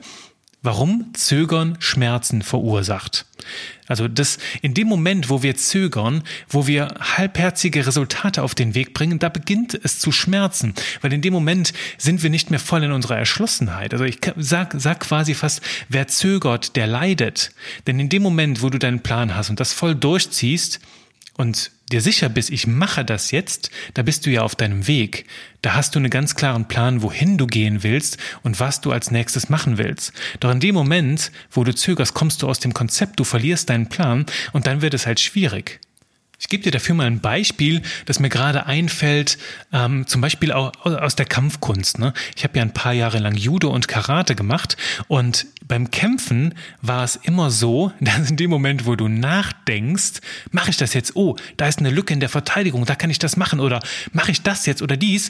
warum 0.64 1.14
Zögern 1.14 1.76
Schmerzen 1.80 2.42
verursacht. 2.42 3.26
Also 3.88 4.08
das 4.08 4.40
in 4.62 4.74
dem 4.74 4.88
Moment, 4.88 5.30
wo 5.30 5.44
wir 5.44 5.56
zögern, 5.56 6.24
wo 6.48 6.66
wir 6.66 6.96
halbherzige 7.00 7.86
Resultate 7.86 8.42
auf 8.42 8.56
den 8.56 8.74
Weg 8.74 8.94
bringen, 8.94 9.20
da 9.20 9.30
beginnt 9.30 9.78
es 9.84 10.00
zu 10.00 10.12
schmerzen, 10.12 10.74
weil 11.02 11.12
in 11.12 11.22
dem 11.22 11.34
Moment 11.34 11.74
sind 11.98 12.24
wir 12.24 12.30
nicht 12.30 12.50
mehr 12.50 12.62
voll 12.62 12.84
in 12.84 12.94
unserer 12.94 13.18
Erschlossenheit. 13.18 13.94
Also 13.94 14.06
ich 14.06 14.20
sag, 14.38 14.74
sag 14.78 15.02
quasi 15.02 15.34
fast, 15.34 15.62
wer 15.90 16.08
zögert, 16.08 16.78
der 16.78 16.88
leidet. 16.88 17.52
Denn 17.86 18.00
in 18.00 18.10
dem 18.10 18.24
Moment, 18.24 18.62
wo 18.62 18.70
du 18.70 18.80
deinen 18.80 19.02
Plan 19.02 19.36
hast 19.36 19.50
und 19.50 19.60
das 19.60 19.74
voll 19.74 19.96
durchziehst 19.96 20.80
und 21.38 21.72
dir 21.92 22.02
sicher 22.02 22.30
bist, 22.30 22.50
ich 22.50 22.68
mache 22.68 23.04
das 23.04 23.32
jetzt, 23.32 23.70
da 23.94 24.02
bist 24.04 24.26
du 24.26 24.30
ja 24.30 24.42
auf 24.42 24.56
deinem 24.56 24.88
Weg. 24.88 25.26
Da 25.62 25.74
hast 25.74 25.96
du 25.96 26.00
einen 26.00 26.10
ganz 26.10 26.36
klaren 26.36 26.68
Plan, 26.68 27.02
wohin 27.02 27.38
du 27.38 27.48
gehen 27.48 27.84
willst 27.84 28.18
und 28.44 28.60
was 28.60 28.82
du 28.82 28.92
als 28.92 29.12
nächstes 29.12 29.50
machen 29.50 29.78
willst. 29.78 30.14
Doch 30.40 30.52
in 30.52 30.60
dem 30.60 30.76
Moment, 30.76 31.32
wo 31.52 31.64
du 31.64 31.74
zögerst, 31.74 32.14
kommst 32.14 32.42
du 32.42 32.50
aus 32.50 32.60
dem 32.60 32.74
Konzept, 32.74 33.20
du 33.20 33.24
verlierst 33.24 33.70
deinen 33.70 33.90
Plan 33.90 34.26
und 34.52 34.68
dann 34.68 34.82
wird 34.82 34.94
es 34.94 35.06
halt 35.06 35.20
schwierig. 35.20 35.80
Ich 36.44 36.50
gebe 36.50 36.62
dir 36.62 36.72
dafür 36.72 36.94
mal 36.94 37.08
ein 37.08 37.22
Beispiel, 37.22 37.82
das 38.06 38.20
mir 38.20 38.28
gerade 38.28 38.66
einfällt, 38.66 39.38
ähm, 39.72 40.06
zum 40.08 40.20
Beispiel 40.20 40.52
auch 40.52 40.74
aus 40.84 41.16
der 41.16 41.26
Kampfkunst. 41.26 42.00
Ne? 42.00 42.14
Ich 42.36 42.44
habe 42.44 42.58
ja 42.58 42.64
ein 42.64 42.74
paar 42.74 42.92
Jahre 42.92 43.20
lang 43.20 43.36
Judo 43.36 43.70
und 43.70 43.88
Karate 43.88 44.36
gemacht 44.36 44.76
und 45.08 45.46
beim 45.68 45.92
Kämpfen 45.92 46.54
war 46.82 47.04
es 47.04 47.16
immer 47.16 47.52
so, 47.52 47.92
dass 48.00 48.30
in 48.30 48.38
dem 48.38 48.50
Moment, 48.50 48.86
wo 48.86 48.96
du 48.96 49.08
nachdenkst, 49.08 50.22
mache 50.52 50.70
ich 50.70 50.78
das 50.78 50.94
jetzt? 50.94 51.16
Oh, 51.16 51.36
da 51.58 51.68
ist 51.68 51.80
eine 51.80 51.90
Lücke 51.90 52.14
in 52.14 52.20
der 52.20 52.30
Verteidigung, 52.30 52.86
da 52.86 52.96
kann 52.96 53.10
ich 53.10 53.20
das 53.20 53.38
machen 53.38 53.60
oder 53.60 53.80
mache 54.12 54.32
ich 54.32 54.42
das 54.42 54.66
jetzt 54.66 54.82
oder 54.82 54.98
dies? 54.98 55.30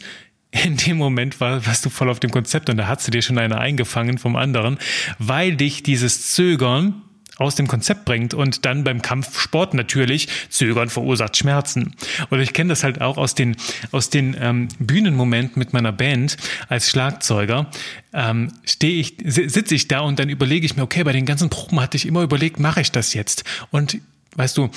in 0.63 0.78
dem 0.78 0.98
Moment 0.98 1.40
war, 1.40 1.66
warst 1.66 1.86
du 1.86 1.90
voll 1.90 2.10
auf 2.10 2.20
dem 2.20 2.32
Konzept 2.32 2.70
und 2.70 2.78
da 2.78 2.88
hast 2.88 3.08
du 3.08 3.12
dir 3.12 3.22
schon 3.22 3.38
eine 3.38 3.58
eingefangen 3.58 4.18
vom 4.18 4.36
anderen, 4.36 4.78
weil 5.18 5.56
dich 5.56 5.84
dieses 5.84 6.32
Zögern 6.32 7.02
aus 7.38 7.56
dem 7.56 7.68
Konzept 7.68 8.06
bringt 8.06 8.34
und 8.34 8.66
dann 8.66 8.84
beim 8.84 9.02
Kampfsport 9.02 9.74
natürlich 9.74 10.28
Zögern 10.50 10.90
verursacht 10.90 11.36
Schmerzen. 11.36 11.96
Oder 12.30 12.42
ich 12.42 12.54
kenne 12.54 12.70
das 12.70 12.84
halt 12.84 13.02
auch 13.02 13.18
aus 13.18 13.34
den, 13.34 13.56
aus 13.92 14.10
den 14.10 14.36
ähm, 14.40 14.68
Bühnenmomenten 14.80 15.60
mit 15.60 15.74
meiner 15.74 15.92
Band 15.92 16.38
als 16.70 16.90
Schlagzeuger. 16.90 17.72
Ähm, 18.13 18.52
stehe 18.66 19.00
ich, 19.00 19.18
sitze 19.25 19.74
ich 19.74 19.88
da 19.88 20.02
und 20.02 20.20
dann 20.20 20.30
überlege 20.30 20.66
ich 20.66 20.75
mir, 20.75 20.84
okay, 20.84 21.04
bei 21.04 21.12
den 21.12 21.25
ganzen 21.25 21.50
Proben 21.50 21.80
hatte 21.80 21.98
ich 21.98 22.06
immer 22.06 22.22
überlegt, 22.22 22.60
mache 22.60 22.82
ich 22.82 22.92
das 22.92 23.13
jetzt? 23.13 23.44
Und 23.72 23.98
weißt 24.36 24.58
du, 24.58 24.70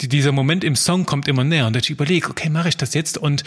dieser 0.00 0.32
Moment 0.32 0.64
im 0.64 0.76
Song 0.76 1.06
kommt 1.06 1.28
immer 1.28 1.44
näher 1.44 1.66
und 1.66 1.76
ich 1.76 1.90
überlege, 1.90 2.30
okay, 2.30 2.48
mache 2.48 2.70
ich 2.70 2.76
das 2.76 2.94
jetzt? 2.94 3.18
Und 3.18 3.44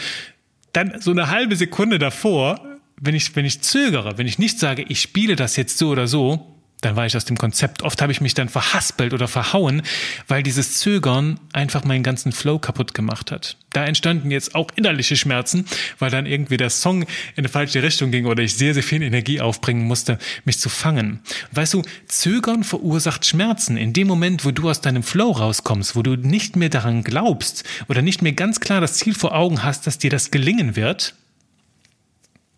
dann 0.72 1.00
so 1.00 1.10
eine 1.10 1.30
halbe 1.30 1.56
Sekunde 1.56 1.98
davor, 1.98 2.64
wenn 3.00 3.14
ich, 3.14 3.34
wenn 3.36 3.44
ich 3.44 3.60
zögere, 3.60 4.18
wenn 4.18 4.26
ich 4.26 4.38
nicht 4.38 4.58
sage, 4.58 4.84
ich 4.88 5.00
spiele 5.00 5.36
das 5.36 5.56
jetzt 5.56 5.78
so 5.78 5.88
oder 5.88 6.06
so, 6.06 6.53
dann 6.84 6.96
war 6.96 7.06
ich 7.06 7.16
aus 7.16 7.24
dem 7.24 7.38
Konzept. 7.38 7.82
Oft 7.82 8.02
habe 8.02 8.12
ich 8.12 8.20
mich 8.20 8.34
dann 8.34 8.48
verhaspelt 8.48 9.14
oder 9.14 9.26
verhauen, 9.26 9.82
weil 10.28 10.42
dieses 10.42 10.78
Zögern 10.78 11.40
einfach 11.52 11.84
meinen 11.84 12.02
ganzen 12.02 12.32
Flow 12.32 12.58
kaputt 12.58 12.92
gemacht 12.92 13.30
hat. 13.30 13.56
Da 13.72 13.84
entstanden 13.86 14.30
jetzt 14.30 14.54
auch 14.54 14.68
innerliche 14.76 15.16
Schmerzen, 15.16 15.66
weil 15.98 16.10
dann 16.10 16.26
irgendwie 16.26 16.58
der 16.58 16.70
Song 16.70 17.02
in 17.02 17.08
eine 17.38 17.48
falsche 17.48 17.82
Richtung 17.82 18.10
ging 18.10 18.26
oder 18.26 18.42
ich 18.42 18.54
sehr, 18.56 18.74
sehr 18.74 18.82
viel 18.82 19.02
Energie 19.02 19.40
aufbringen 19.40 19.84
musste, 19.84 20.18
mich 20.44 20.58
zu 20.58 20.68
fangen. 20.68 21.20
Weißt 21.52 21.74
du, 21.74 21.82
Zögern 22.06 22.64
verursacht 22.64 23.24
Schmerzen. 23.24 23.76
In 23.76 23.92
dem 23.92 24.06
Moment, 24.06 24.44
wo 24.44 24.50
du 24.50 24.68
aus 24.68 24.80
deinem 24.80 25.02
Flow 25.02 25.30
rauskommst, 25.30 25.96
wo 25.96 26.02
du 26.02 26.16
nicht 26.16 26.54
mehr 26.54 26.68
daran 26.68 27.02
glaubst 27.02 27.64
oder 27.88 28.02
nicht 28.02 28.20
mehr 28.20 28.32
ganz 28.32 28.60
klar 28.60 28.80
das 28.80 28.94
Ziel 28.94 29.14
vor 29.14 29.34
Augen 29.34 29.62
hast, 29.62 29.86
dass 29.86 29.98
dir 29.98 30.10
das 30.10 30.30
gelingen 30.30 30.76
wird, 30.76 31.14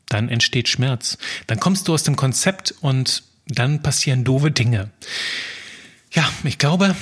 dann 0.09 0.29
entsteht 0.29 0.69
Schmerz. 0.69 1.17
Dann 1.47 1.61
kommst 1.61 1.89
du 1.89 1.95
aus 1.95 2.03
dem 2.03 2.17
Konzept 2.17 2.75
und 2.81 3.23
dann 3.47 3.83
passieren 3.83 4.25
doofe 4.25 4.51
Dinge. 4.51 4.91
Ja, 6.13 6.29
ich 6.45 6.59
glaube, 6.59 6.95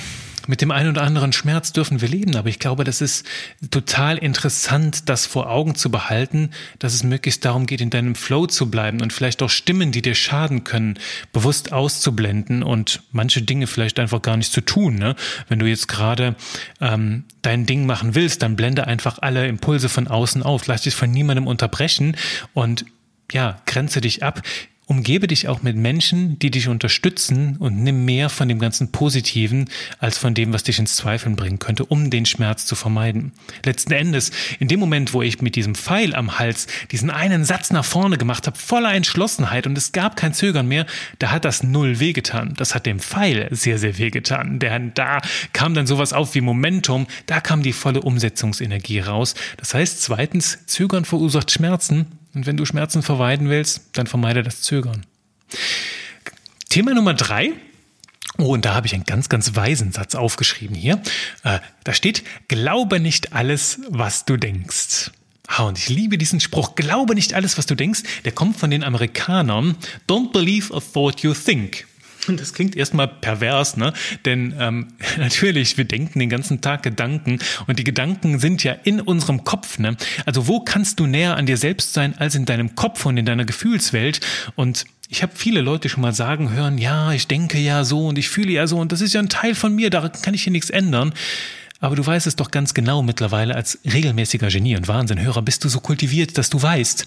mit 0.47 0.61
dem 0.61 0.71
einen 0.71 0.89
oder 0.89 1.01
anderen 1.01 1.33
Schmerz 1.33 1.73
dürfen 1.73 2.01
wir 2.01 2.07
leben, 2.07 2.35
aber 2.35 2.49
ich 2.49 2.59
glaube, 2.59 2.83
das 2.83 3.01
ist 3.01 3.25
total 3.71 4.17
interessant, 4.17 5.09
das 5.09 5.25
vor 5.25 5.49
Augen 5.49 5.75
zu 5.75 5.89
behalten, 5.89 6.51
dass 6.79 6.93
es 6.93 7.03
möglichst 7.03 7.45
darum 7.45 7.65
geht, 7.65 7.81
in 7.81 7.89
deinem 7.89 8.15
Flow 8.15 8.45
zu 8.45 8.69
bleiben 8.69 9.01
und 9.01 9.13
vielleicht 9.13 9.41
auch 9.41 9.49
Stimmen, 9.49 9.91
die 9.91 10.01
dir 10.01 10.15
schaden 10.15 10.63
können, 10.63 10.99
bewusst 11.33 11.71
auszublenden 11.73 12.63
und 12.63 13.01
manche 13.11 13.41
Dinge 13.41 13.67
vielleicht 13.67 13.99
einfach 13.99 14.21
gar 14.21 14.37
nicht 14.37 14.51
zu 14.51 14.61
tun. 14.61 14.95
Ne? 14.95 15.15
Wenn 15.47 15.59
du 15.59 15.65
jetzt 15.65 15.87
gerade 15.87 16.35
ähm, 16.79 17.23
dein 17.41 17.65
Ding 17.65 17.85
machen 17.85 18.15
willst, 18.15 18.41
dann 18.41 18.55
blende 18.55 18.87
einfach 18.87 19.19
alle 19.21 19.47
Impulse 19.47 19.89
von 19.89 20.07
außen 20.07 20.43
auf, 20.43 20.67
lass 20.67 20.83
dich 20.83 20.95
von 20.95 21.09
niemandem 21.09 21.47
unterbrechen 21.47 22.15
und 22.53 22.85
ja, 23.31 23.61
grenze 23.65 24.01
dich 24.01 24.21
ab. 24.23 24.43
Umgebe 24.87 25.25
dich 25.25 25.47
auch 25.47 25.63
mit 25.63 25.75
Menschen, 25.75 26.37
die 26.37 26.51
dich 26.51 26.67
unterstützen 26.67 27.57
und 27.57 27.81
nimm 27.81 28.05
mehr 28.05 28.29
von 28.29 28.47
dem 28.47 28.59
ganzen 28.59 28.91
Positiven 28.91 29.67
als 29.97 30.19
von 30.19 30.35
dem, 30.35 30.53
was 30.53 30.61
dich 30.61 30.77
ins 30.77 30.95
Zweifeln 30.95 31.35
bringen 31.35 31.57
könnte, 31.57 31.85
um 31.85 32.11
den 32.11 32.27
Schmerz 32.27 32.67
zu 32.67 32.75
vermeiden. 32.75 33.31
Letzten 33.63 33.93
Endes, 33.93 34.29
in 34.59 34.67
dem 34.67 34.79
Moment, 34.79 35.11
wo 35.13 35.23
ich 35.23 35.41
mit 35.41 35.55
diesem 35.55 35.73
Pfeil 35.73 36.13
am 36.13 36.37
Hals 36.37 36.67
diesen 36.91 37.09
einen 37.09 37.45
Satz 37.45 37.71
nach 37.71 37.83
vorne 37.83 38.19
gemacht 38.19 38.45
habe, 38.45 38.59
voller 38.59 38.93
Entschlossenheit 38.93 39.65
und 39.65 39.75
es 39.75 39.91
gab 39.91 40.15
kein 40.15 40.35
Zögern 40.35 40.67
mehr, 40.67 40.85
da 41.17 41.31
hat 41.31 41.45
das 41.45 41.63
null 41.63 41.99
wehgetan. 41.99 42.53
Das 42.55 42.75
hat 42.75 42.85
dem 42.85 42.99
Pfeil 42.99 43.47
sehr, 43.49 43.79
sehr 43.79 43.97
wehgetan. 43.97 44.59
Der, 44.59 44.77
da 44.77 45.19
kam 45.51 45.73
dann 45.73 45.87
sowas 45.87 46.13
auf 46.13 46.35
wie 46.35 46.41
Momentum, 46.41 47.07
da 47.25 47.39
kam 47.39 47.63
die 47.63 47.73
volle 47.73 48.01
Umsetzungsenergie 48.01 48.99
raus. 48.99 49.33
Das 49.57 49.73
heißt, 49.73 50.03
zweitens, 50.03 50.59
Zögern 50.67 51.05
verursacht 51.05 51.49
Schmerzen, 51.49 52.19
und 52.35 52.45
wenn 52.45 52.57
du 52.57 52.65
Schmerzen 52.65 53.01
vermeiden 53.01 53.49
willst, 53.49 53.81
dann 53.93 54.07
vermeide 54.07 54.43
das 54.43 54.61
Zögern. 54.61 55.05
Thema 56.69 56.93
Nummer 56.93 57.13
drei. 57.13 57.53
Oh, 58.37 58.53
und 58.53 58.65
da 58.65 58.75
habe 58.75 58.85
ich 58.85 58.93
einen 58.93 59.05
ganz, 59.05 59.29
ganz 59.29 59.55
weisen 59.55 59.93
Satz 59.93 60.13
aufgeschrieben 60.13 60.75
hier. 60.75 61.01
Äh, 61.43 61.59
da 61.85 61.93
steht, 61.93 62.23
glaube 62.49 62.99
nicht 62.99 63.31
alles, 63.33 63.79
was 63.87 64.25
du 64.25 64.35
denkst. 64.35 65.11
Ah, 65.47 65.63
und 65.63 65.77
ich 65.77 65.89
liebe 65.89 66.17
diesen 66.17 66.39
Spruch, 66.39 66.75
glaube 66.75 67.15
nicht 67.15 67.33
alles, 67.33 67.57
was 67.57 67.65
du 67.65 67.75
denkst. 67.75 68.01
Der 68.25 68.31
kommt 68.31 68.57
von 68.57 68.71
den 68.71 68.83
Amerikanern. 68.83 69.77
Don't 70.09 70.33
believe 70.33 70.75
a 70.75 70.81
thought 70.81 71.21
you 71.21 71.33
think. 71.33 71.85
Und 72.27 72.39
das 72.39 72.53
klingt 72.53 72.75
erstmal 72.75 73.07
pervers, 73.07 73.77
ne? 73.77 73.93
Denn 74.25 74.55
ähm, 74.59 74.87
natürlich, 75.17 75.77
wir 75.77 75.85
denken 75.85 76.19
den 76.19 76.29
ganzen 76.29 76.61
Tag 76.61 76.83
Gedanken 76.83 77.39
und 77.67 77.79
die 77.79 77.83
Gedanken 77.83 78.39
sind 78.39 78.63
ja 78.63 78.73
in 78.73 79.01
unserem 79.01 79.43
Kopf, 79.43 79.79
ne? 79.79 79.95
Also 80.25 80.47
wo 80.47 80.59
kannst 80.59 80.99
du 80.99 81.07
näher 81.07 81.37
an 81.37 81.45
dir 81.45 81.57
selbst 81.57 81.93
sein 81.93 82.17
als 82.17 82.35
in 82.35 82.45
deinem 82.45 82.75
Kopf 82.75 83.05
und 83.05 83.17
in 83.17 83.25
deiner 83.25 83.45
Gefühlswelt? 83.45 84.21
Und 84.55 84.85
ich 85.09 85.21
habe 85.23 85.33
viele 85.35 85.61
Leute 85.61 85.89
schon 85.89 86.01
mal 86.01 86.13
sagen 86.13 86.51
hören, 86.51 86.77
ja, 86.77 87.11
ich 87.11 87.27
denke 87.27 87.59
ja 87.59 87.83
so 87.83 88.07
und 88.07 88.17
ich 88.17 88.29
fühle 88.29 88.51
ja 88.51 88.67
so 88.67 88.77
und 88.77 88.91
das 88.91 89.01
ist 89.01 89.13
ja 89.13 89.19
ein 89.19 89.29
Teil 89.29 89.55
von 89.55 89.75
mir, 89.75 89.89
da 89.89 90.09
kann 90.09 90.33
ich 90.33 90.43
hier 90.43 90.51
nichts 90.51 90.69
ändern. 90.69 91.13
Aber 91.79 91.95
du 91.95 92.05
weißt 92.05 92.25
es 92.25 92.35
doch 92.35 92.51
ganz 92.51 92.73
genau 92.73 93.03
mittlerweile 93.03 93.53
als 93.53 93.79
regelmäßiger 93.85 94.47
Genie 94.47 94.77
und 94.77 94.87
Wahnsinnhörer 94.87 95.41
bist 95.41 95.63
du 95.63 95.69
so 95.69 95.81
kultiviert, 95.81 96.37
dass 96.37 96.49
du 96.49 96.61
weißt, 96.61 97.05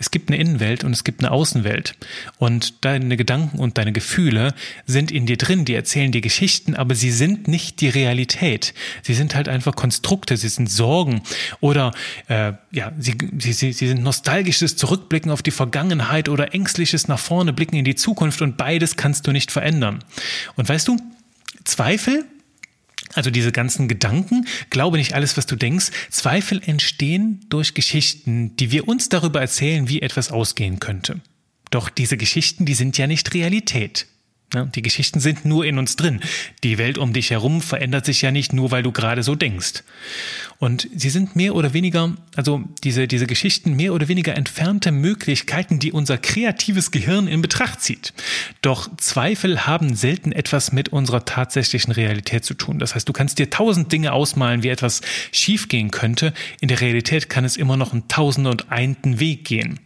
es 0.00 0.10
gibt 0.10 0.30
eine 0.30 0.38
Innenwelt 0.38 0.82
und 0.82 0.92
es 0.92 1.04
gibt 1.04 1.20
eine 1.20 1.30
Außenwelt. 1.30 1.94
Und 2.38 2.84
deine 2.86 3.18
Gedanken 3.18 3.58
und 3.58 3.76
deine 3.76 3.92
Gefühle 3.92 4.54
sind 4.86 5.10
in 5.10 5.26
dir 5.26 5.36
drin, 5.36 5.66
die 5.66 5.74
erzählen 5.74 6.10
dir 6.10 6.22
Geschichten, 6.22 6.74
aber 6.74 6.94
sie 6.94 7.10
sind 7.10 7.48
nicht 7.48 7.82
die 7.82 7.90
Realität. 7.90 8.72
Sie 9.02 9.12
sind 9.12 9.34
halt 9.34 9.46
einfach 9.46 9.76
Konstrukte, 9.76 10.38
sie 10.38 10.48
sind 10.48 10.70
Sorgen 10.70 11.20
oder 11.60 11.92
äh, 12.28 12.54
ja, 12.72 12.92
sie, 12.98 13.14
sie, 13.38 13.52
sie, 13.52 13.72
sie 13.74 13.88
sind 13.88 14.02
nostalgisches 14.02 14.74
Zurückblicken 14.76 15.30
auf 15.30 15.42
die 15.42 15.50
Vergangenheit 15.50 16.30
oder 16.30 16.54
ängstliches 16.54 17.06
nach 17.06 17.18
vorne 17.18 17.52
blicken 17.52 17.76
in 17.76 17.84
die 17.84 17.94
Zukunft 17.94 18.40
und 18.40 18.56
beides 18.56 18.96
kannst 18.96 19.26
du 19.26 19.32
nicht 19.32 19.52
verändern. 19.52 20.02
Und 20.56 20.66
weißt 20.66 20.88
du, 20.88 20.96
Zweifel 21.64 22.24
Also 23.14 23.30
diese 23.30 23.52
ganzen 23.52 23.88
Gedanken, 23.88 24.46
glaube 24.70 24.98
nicht 24.98 25.14
alles, 25.14 25.36
was 25.36 25.46
du 25.46 25.56
denkst, 25.56 25.90
Zweifel 26.10 26.62
entstehen 26.64 27.40
durch 27.48 27.74
Geschichten, 27.74 28.56
die 28.56 28.70
wir 28.70 28.86
uns 28.88 29.08
darüber 29.08 29.40
erzählen, 29.40 29.88
wie 29.88 30.02
etwas 30.02 30.30
ausgehen 30.30 30.78
könnte. 30.78 31.20
Doch 31.70 31.88
diese 31.88 32.16
Geschichten, 32.16 32.66
die 32.66 32.74
sind 32.74 32.98
ja 32.98 33.06
nicht 33.06 33.34
Realität. 33.34 34.06
Die 34.52 34.82
Geschichten 34.82 35.20
sind 35.20 35.44
nur 35.44 35.64
in 35.64 35.78
uns 35.78 35.94
drin. 35.94 36.20
Die 36.64 36.76
Welt 36.76 36.98
um 36.98 37.12
dich 37.12 37.30
herum 37.30 37.60
verändert 37.60 38.04
sich 38.04 38.20
ja 38.22 38.32
nicht 38.32 38.52
nur, 38.52 38.72
weil 38.72 38.82
du 38.82 38.90
gerade 38.90 39.22
so 39.22 39.36
denkst. 39.36 39.84
Und 40.58 40.88
sie 40.94 41.08
sind 41.08 41.36
mehr 41.36 41.54
oder 41.54 41.72
weniger, 41.72 42.16
also 42.34 42.64
diese, 42.82 43.06
diese 43.06 43.26
Geschichten 43.26 43.74
mehr 43.76 43.94
oder 43.94 44.08
weniger 44.08 44.36
entfernte 44.36 44.90
Möglichkeiten, 44.90 45.78
die 45.78 45.92
unser 45.92 46.18
kreatives 46.18 46.90
Gehirn 46.90 47.28
in 47.28 47.42
Betracht 47.42 47.80
zieht. 47.80 48.12
Doch 48.60 48.90
Zweifel 48.96 49.66
haben 49.66 49.94
selten 49.94 50.32
etwas 50.32 50.72
mit 50.72 50.88
unserer 50.88 51.24
tatsächlichen 51.24 51.92
Realität 51.92 52.44
zu 52.44 52.54
tun. 52.54 52.80
Das 52.80 52.94
heißt, 52.94 53.08
du 53.08 53.12
kannst 53.12 53.38
dir 53.38 53.50
tausend 53.50 53.92
Dinge 53.92 54.12
ausmalen, 54.12 54.64
wie 54.64 54.68
etwas 54.68 55.00
schiefgehen 55.30 55.92
könnte. 55.92 56.34
In 56.60 56.68
der 56.68 56.80
Realität 56.80 57.30
kann 57.30 57.44
es 57.44 57.56
immer 57.56 57.76
noch 57.76 57.92
einen 57.92 58.08
tausend 58.08 58.48
und 58.48 58.72
einen 58.72 59.20
Weg 59.20 59.44
gehen. 59.44 59.78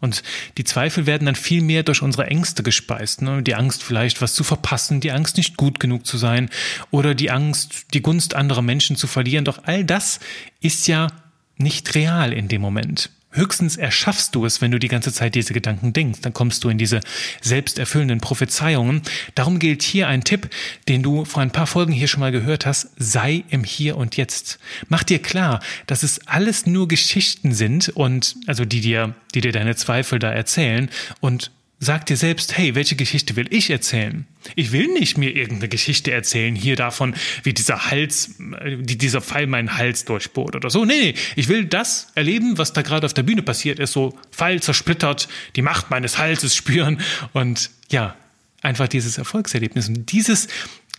Und 0.00 0.22
die 0.56 0.64
Zweifel 0.64 1.06
werden 1.06 1.26
dann 1.26 1.34
viel 1.34 1.60
mehr 1.60 1.82
durch 1.82 2.02
unsere 2.02 2.26
Ängste 2.26 2.62
gespeist. 2.62 3.22
Ne? 3.22 3.42
Die 3.42 3.54
Angst 3.54 3.82
vielleicht 3.82 4.22
was 4.22 4.34
zu 4.34 4.44
verpassen, 4.44 5.00
die 5.00 5.12
Angst 5.12 5.36
nicht 5.36 5.56
gut 5.56 5.80
genug 5.80 6.06
zu 6.06 6.18
sein 6.18 6.50
oder 6.90 7.14
die 7.14 7.30
Angst, 7.30 7.86
die 7.94 8.02
Gunst 8.02 8.34
anderer 8.34 8.62
Menschen 8.62 8.96
zu 8.96 9.06
verlieren. 9.06 9.44
Doch 9.44 9.64
all 9.64 9.84
das 9.84 10.20
ist 10.60 10.86
ja 10.86 11.08
nicht 11.56 11.94
real 11.94 12.32
in 12.32 12.48
dem 12.48 12.60
Moment. 12.60 13.10
Höchstens 13.30 13.76
erschaffst 13.76 14.34
du 14.34 14.46
es, 14.46 14.62
wenn 14.62 14.70
du 14.70 14.78
die 14.78 14.88
ganze 14.88 15.12
Zeit 15.12 15.34
diese 15.34 15.52
Gedanken 15.52 15.92
denkst. 15.92 16.20
Dann 16.22 16.32
kommst 16.32 16.64
du 16.64 16.70
in 16.70 16.78
diese 16.78 17.00
selbsterfüllenden 17.42 18.20
Prophezeiungen. 18.20 19.02
Darum 19.34 19.58
gilt 19.58 19.82
hier 19.82 20.08
ein 20.08 20.24
Tipp, 20.24 20.48
den 20.88 21.02
du 21.02 21.26
vor 21.26 21.42
ein 21.42 21.50
paar 21.50 21.66
Folgen 21.66 21.92
hier 21.92 22.08
schon 22.08 22.20
mal 22.20 22.32
gehört 22.32 22.64
hast. 22.64 22.88
Sei 22.96 23.44
im 23.50 23.64
Hier 23.64 23.98
und 23.98 24.16
Jetzt. 24.16 24.58
Mach 24.88 25.02
dir 25.02 25.20
klar, 25.20 25.60
dass 25.86 26.02
es 26.02 26.26
alles 26.26 26.66
nur 26.66 26.88
Geschichten 26.88 27.52
sind 27.52 27.90
und, 27.90 28.36
also 28.46 28.64
die 28.64 28.80
dir, 28.80 29.14
die 29.34 29.42
dir 29.42 29.52
deine 29.52 29.76
Zweifel 29.76 30.18
da 30.18 30.32
erzählen 30.32 30.88
und 31.20 31.50
Sag 31.80 32.06
dir 32.06 32.16
selbst, 32.16 32.58
hey, 32.58 32.74
welche 32.74 32.96
Geschichte 32.96 33.36
will 33.36 33.46
ich 33.50 33.70
erzählen? 33.70 34.26
Ich 34.56 34.72
will 34.72 34.88
nicht 34.88 35.16
mir 35.16 35.36
irgendeine 35.36 35.68
Geschichte 35.68 36.10
erzählen, 36.10 36.56
hier 36.56 36.74
davon, 36.74 37.14
wie 37.44 37.52
dieser 37.52 37.88
Hals, 37.90 38.34
wie 38.38 38.96
dieser 38.96 39.20
Pfeil 39.20 39.46
meinen 39.46 39.76
Hals 39.76 40.04
durchbohrt 40.04 40.56
oder 40.56 40.70
so. 40.70 40.84
Nee, 40.84 40.98
nee, 41.00 41.14
ich 41.36 41.46
will 41.46 41.66
das 41.66 42.08
erleben, 42.16 42.58
was 42.58 42.72
da 42.72 42.82
gerade 42.82 43.06
auf 43.06 43.14
der 43.14 43.22
Bühne 43.22 43.42
passiert 43.42 43.78
ist, 43.78 43.92
so 43.92 44.18
Pfeil 44.32 44.60
zersplittert, 44.60 45.28
die 45.54 45.62
Macht 45.62 45.88
meines 45.90 46.18
Halses 46.18 46.56
spüren 46.56 47.00
und 47.32 47.70
ja, 47.90 48.16
einfach 48.60 48.88
dieses 48.88 49.16
Erfolgserlebnis. 49.16 49.88
Und 49.88 50.10
dieses, 50.10 50.48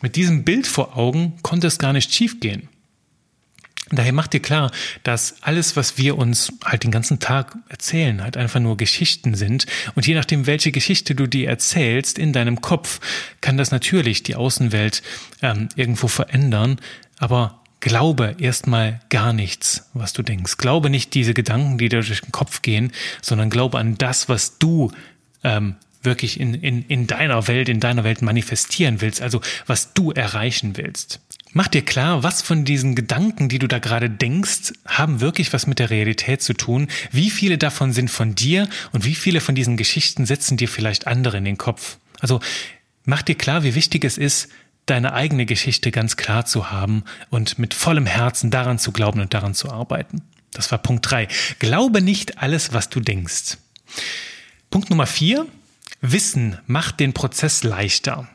mit 0.02 0.16
diesem 0.16 0.46
Bild 0.46 0.66
vor 0.66 0.96
Augen 0.98 1.34
konnte 1.42 1.68
es 1.68 1.78
gar 1.78 1.92
nicht 1.92 2.14
schiefgehen. 2.14 2.70
Daher 3.92 4.14
macht 4.14 4.34
dir 4.34 4.40
klar, 4.40 4.72
dass 5.04 5.38
alles, 5.42 5.76
was 5.76 5.98
wir 5.98 6.18
uns 6.18 6.54
halt 6.64 6.84
den 6.84 6.92
ganzen 6.92 7.20
Tag 7.20 7.58
erzählen, 7.70 8.22
halt 8.22 8.38
einfach 8.38 8.60
nur 8.60 8.78
Geschichten 8.78 9.36
sind. 9.36 9.66
Und 9.96 10.06
je 10.06 10.14
nachdem, 10.14 10.46
welche 10.46 10.72
Geschichte 10.72 11.16
du 11.16 11.28
dir 11.28 11.50
erzählst 11.50 12.20
in 12.20 12.34
deinem 12.34 12.62
Kopf, 12.62 13.00
kann 13.42 13.58
das 13.58 13.72
natürlich 13.72 14.24
die 14.24 14.36
Außenwelt 14.36 15.02
ähm, 15.42 15.70
irgendwo 15.76 16.08
verändern. 16.08 16.80
Aber 17.18 17.62
glaube 17.80 18.36
erstmal 18.40 19.00
gar 19.10 19.34
nichts, 19.34 19.90
was 19.94 20.14
du 20.14 20.22
denkst. 20.22 20.58
Glaube 20.58 20.90
nicht 20.90 21.14
diese 21.14 21.34
Gedanken, 21.34 21.78
die 21.78 21.90
dir 21.90 22.02
durch 22.02 22.22
den 22.22 22.32
Kopf 22.32 22.62
gehen, 22.62 22.92
sondern 23.22 23.50
glaube 23.50 23.80
an 23.80 23.98
das, 23.98 24.30
was 24.30 24.60
du 24.60 24.92
ähm, 25.44 25.76
wirklich 26.02 26.40
in, 26.40 26.54
in, 26.54 26.84
in 26.84 27.08
deiner 27.08 27.48
Welt, 27.48 27.70
in 27.70 27.80
deiner 27.80 28.04
Welt 28.04 28.22
manifestieren 28.22 29.02
willst, 29.02 29.22
also 29.22 29.42
was 29.66 29.94
du 29.94 30.12
erreichen 30.12 30.78
willst. 30.78 31.20
Mach 31.52 31.68
dir 31.68 31.84
klar, 31.84 32.22
was 32.22 32.44
von 32.44 32.64
diesen 32.64 32.94
Gedanken, 32.94 33.50
die 33.50 33.58
du 33.58 33.68
da 33.68 33.80
gerade 33.80 34.10
denkst, 34.10 34.74
haben 34.86 35.20
wirklich 35.20 35.52
was 35.52 35.66
mit 35.66 35.80
der 35.80 35.90
Realität 35.90 36.44
zu 36.44 36.54
tun. 36.54 36.88
Wie 37.12 37.32
viele 37.32 37.58
davon 37.58 37.92
sind 37.92 38.12
von 38.12 38.36
dir 38.36 38.70
und 38.92 39.04
wie 39.04 39.16
viele 39.16 39.42
von 39.42 39.56
diesen 39.56 39.76
Geschichten 39.76 40.28
setzen 40.28 40.58
dir 40.58 40.68
vielleicht 40.68 41.08
andere 41.08 41.38
in 41.38 41.46
den 41.46 41.58
Kopf? 41.58 41.98
Also 42.20 42.40
mach 43.04 43.24
dir 43.24 43.34
klar, 43.34 43.64
wie 43.64 43.74
wichtig 43.74 44.06
es 44.06 44.20
ist, 44.20 44.50
deine 44.86 45.14
eigene 45.14 45.48
Geschichte 45.48 45.90
ganz 45.90 46.18
klar 46.18 46.46
zu 46.46 46.70
haben 46.70 47.04
und 47.32 47.58
mit 47.58 47.74
vollem 47.74 48.06
Herzen 48.06 48.52
daran 48.52 48.78
zu 48.78 48.92
glauben 48.92 49.20
und 49.20 49.34
daran 49.34 49.56
zu 49.56 49.72
arbeiten. 49.72 50.22
Das 50.52 50.72
war 50.72 50.78
Punkt 50.78 51.10
drei. 51.10 51.28
Glaube 51.58 52.02
nicht 52.02 52.38
alles, 52.38 52.74
was 52.74 52.90
du 52.90 53.00
denkst. 53.00 53.58
Punkt 54.70 54.92
Nummer 54.92 55.08
vier. 55.08 55.48
Wissen 56.02 56.60
macht 56.68 57.00
den 57.00 57.14
Prozess 57.14 57.64
leichter 57.64 58.30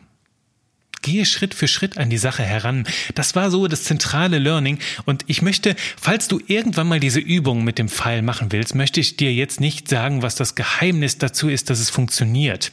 gehe 1.04 1.26
Schritt 1.26 1.54
für 1.54 1.68
Schritt 1.68 1.98
an 1.98 2.10
die 2.10 2.18
Sache 2.18 2.42
heran. 2.42 2.86
Das 3.14 3.36
war 3.36 3.50
so 3.50 3.68
das 3.68 3.84
zentrale 3.84 4.38
Learning. 4.38 4.78
Und 5.04 5.24
ich 5.28 5.42
möchte, 5.42 5.76
falls 6.00 6.26
du 6.26 6.40
irgendwann 6.46 6.88
mal 6.88 6.98
diese 6.98 7.20
Übung 7.20 7.62
mit 7.62 7.78
dem 7.78 7.88
Pfeil 7.88 8.22
machen 8.22 8.50
willst, 8.50 8.74
möchte 8.74 9.00
ich 9.00 9.16
dir 9.16 9.32
jetzt 9.32 9.60
nicht 9.60 9.88
sagen, 9.88 10.22
was 10.22 10.34
das 10.34 10.54
Geheimnis 10.54 11.18
dazu 11.18 11.48
ist, 11.48 11.70
dass 11.70 11.78
es 11.78 11.90
funktioniert. 11.90 12.72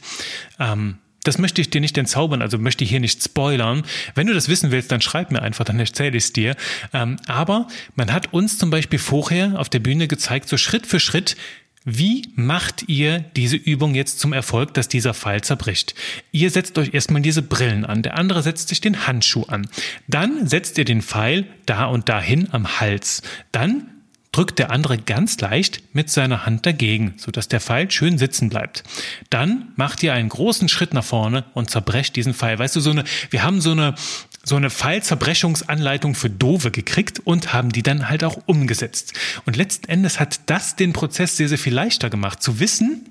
Ähm, 0.58 0.96
das 1.24 1.38
möchte 1.38 1.60
ich 1.60 1.70
dir 1.70 1.80
nicht 1.80 1.96
entzaubern, 1.98 2.42
also 2.42 2.58
möchte 2.58 2.82
ich 2.82 2.90
hier 2.90 2.98
nicht 2.98 3.22
spoilern. 3.22 3.84
Wenn 4.14 4.26
du 4.26 4.34
das 4.34 4.48
wissen 4.48 4.72
willst, 4.72 4.90
dann 4.90 5.00
schreib 5.00 5.30
mir 5.30 5.42
einfach, 5.42 5.64
dann 5.64 5.78
erzähle 5.78 6.16
ich 6.16 6.24
es 6.24 6.32
dir. 6.32 6.56
Ähm, 6.92 7.18
aber 7.26 7.68
man 7.94 8.12
hat 8.12 8.32
uns 8.32 8.58
zum 8.58 8.70
Beispiel 8.70 8.98
vorher 8.98 9.60
auf 9.60 9.68
der 9.68 9.78
Bühne 9.78 10.08
gezeigt, 10.08 10.48
so 10.48 10.56
Schritt 10.56 10.86
für 10.86 10.98
Schritt, 10.98 11.36
wie 11.84 12.28
macht 12.36 12.88
ihr 12.88 13.20
diese 13.20 13.56
Übung 13.56 13.94
jetzt 13.94 14.20
zum 14.20 14.32
Erfolg, 14.32 14.74
dass 14.74 14.88
dieser 14.88 15.14
Pfeil 15.14 15.42
zerbricht? 15.42 15.94
Ihr 16.30 16.50
setzt 16.50 16.78
euch 16.78 16.94
erstmal 16.94 17.22
diese 17.22 17.42
Brillen 17.42 17.84
an, 17.84 18.02
der 18.02 18.16
andere 18.16 18.42
setzt 18.42 18.68
sich 18.68 18.80
den 18.80 19.06
Handschuh 19.06 19.44
an. 19.44 19.68
Dann 20.06 20.46
setzt 20.46 20.78
ihr 20.78 20.84
den 20.84 21.02
Pfeil 21.02 21.46
da 21.66 21.86
und 21.86 22.08
dahin 22.08 22.52
am 22.52 22.80
Hals. 22.80 23.22
Dann 23.50 23.88
drückt 24.32 24.58
der 24.58 24.70
andere 24.70 24.96
ganz 24.96 25.38
leicht 25.40 25.94
mit 25.94 26.08
seiner 26.08 26.46
Hand 26.46 26.64
dagegen, 26.64 27.14
sodass 27.18 27.48
der 27.48 27.60
Pfeil 27.60 27.90
schön 27.90 28.16
sitzen 28.16 28.48
bleibt. 28.48 28.82
Dann 29.28 29.72
macht 29.76 30.02
ihr 30.02 30.14
einen 30.14 30.30
großen 30.30 30.68
Schritt 30.68 30.94
nach 30.94 31.04
vorne 31.04 31.44
und 31.52 31.70
zerbrecht 31.70 32.16
diesen 32.16 32.32
Pfeil. 32.32 32.58
Weißt 32.58 32.74
du, 32.74 32.80
so 32.80 32.90
eine, 32.90 33.04
wir 33.30 33.42
haben 33.42 33.60
so 33.60 33.72
eine, 33.72 33.94
so 34.44 34.56
eine 34.56 34.70
Fallzerbrechungsanleitung 34.70 36.14
für 36.14 36.30
Dove 36.30 36.70
gekriegt 36.70 37.20
und 37.24 37.52
haben 37.52 37.70
die 37.70 37.82
dann 37.82 38.08
halt 38.08 38.24
auch 38.24 38.38
umgesetzt. 38.46 39.14
Und 39.46 39.56
letzten 39.56 39.88
Endes 39.88 40.18
hat 40.18 40.40
das 40.46 40.76
den 40.76 40.92
Prozess 40.92 41.36
sehr, 41.36 41.48
sehr 41.48 41.58
viel 41.58 41.74
leichter 41.74 42.10
gemacht, 42.10 42.42
zu 42.42 42.58
wissen, 42.58 43.06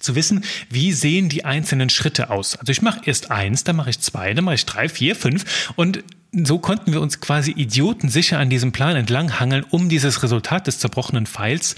zu 0.00 0.14
wissen, 0.14 0.44
wie 0.70 0.92
sehen 0.92 1.28
die 1.28 1.44
einzelnen 1.44 1.90
Schritte 1.90 2.30
aus. 2.30 2.56
Also 2.56 2.72
ich 2.72 2.82
mache 2.82 3.00
erst 3.04 3.30
eins, 3.30 3.64
dann 3.64 3.76
mache 3.76 3.90
ich 3.90 4.00
zwei, 4.00 4.34
dann 4.34 4.44
mache 4.44 4.56
ich 4.56 4.66
drei, 4.66 4.88
vier, 4.88 5.16
fünf 5.16 5.72
und 5.76 6.04
so 6.32 6.58
konnten 6.58 6.92
wir 6.92 7.00
uns 7.00 7.20
quasi 7.20 7.52
idiotensicher 7.52 8.38
an 8.38 8.50
diesem 8.50 8.70
Plan 8.70 8.96
entlanghangeln, 8.96 9.64
um 9.70 9.88
dieses 9.88 10.22
Resultat 10.22 10.66
des 10.66 10.78
zerbrochenen 10.78 11.26
Pfeils 11.26 11.74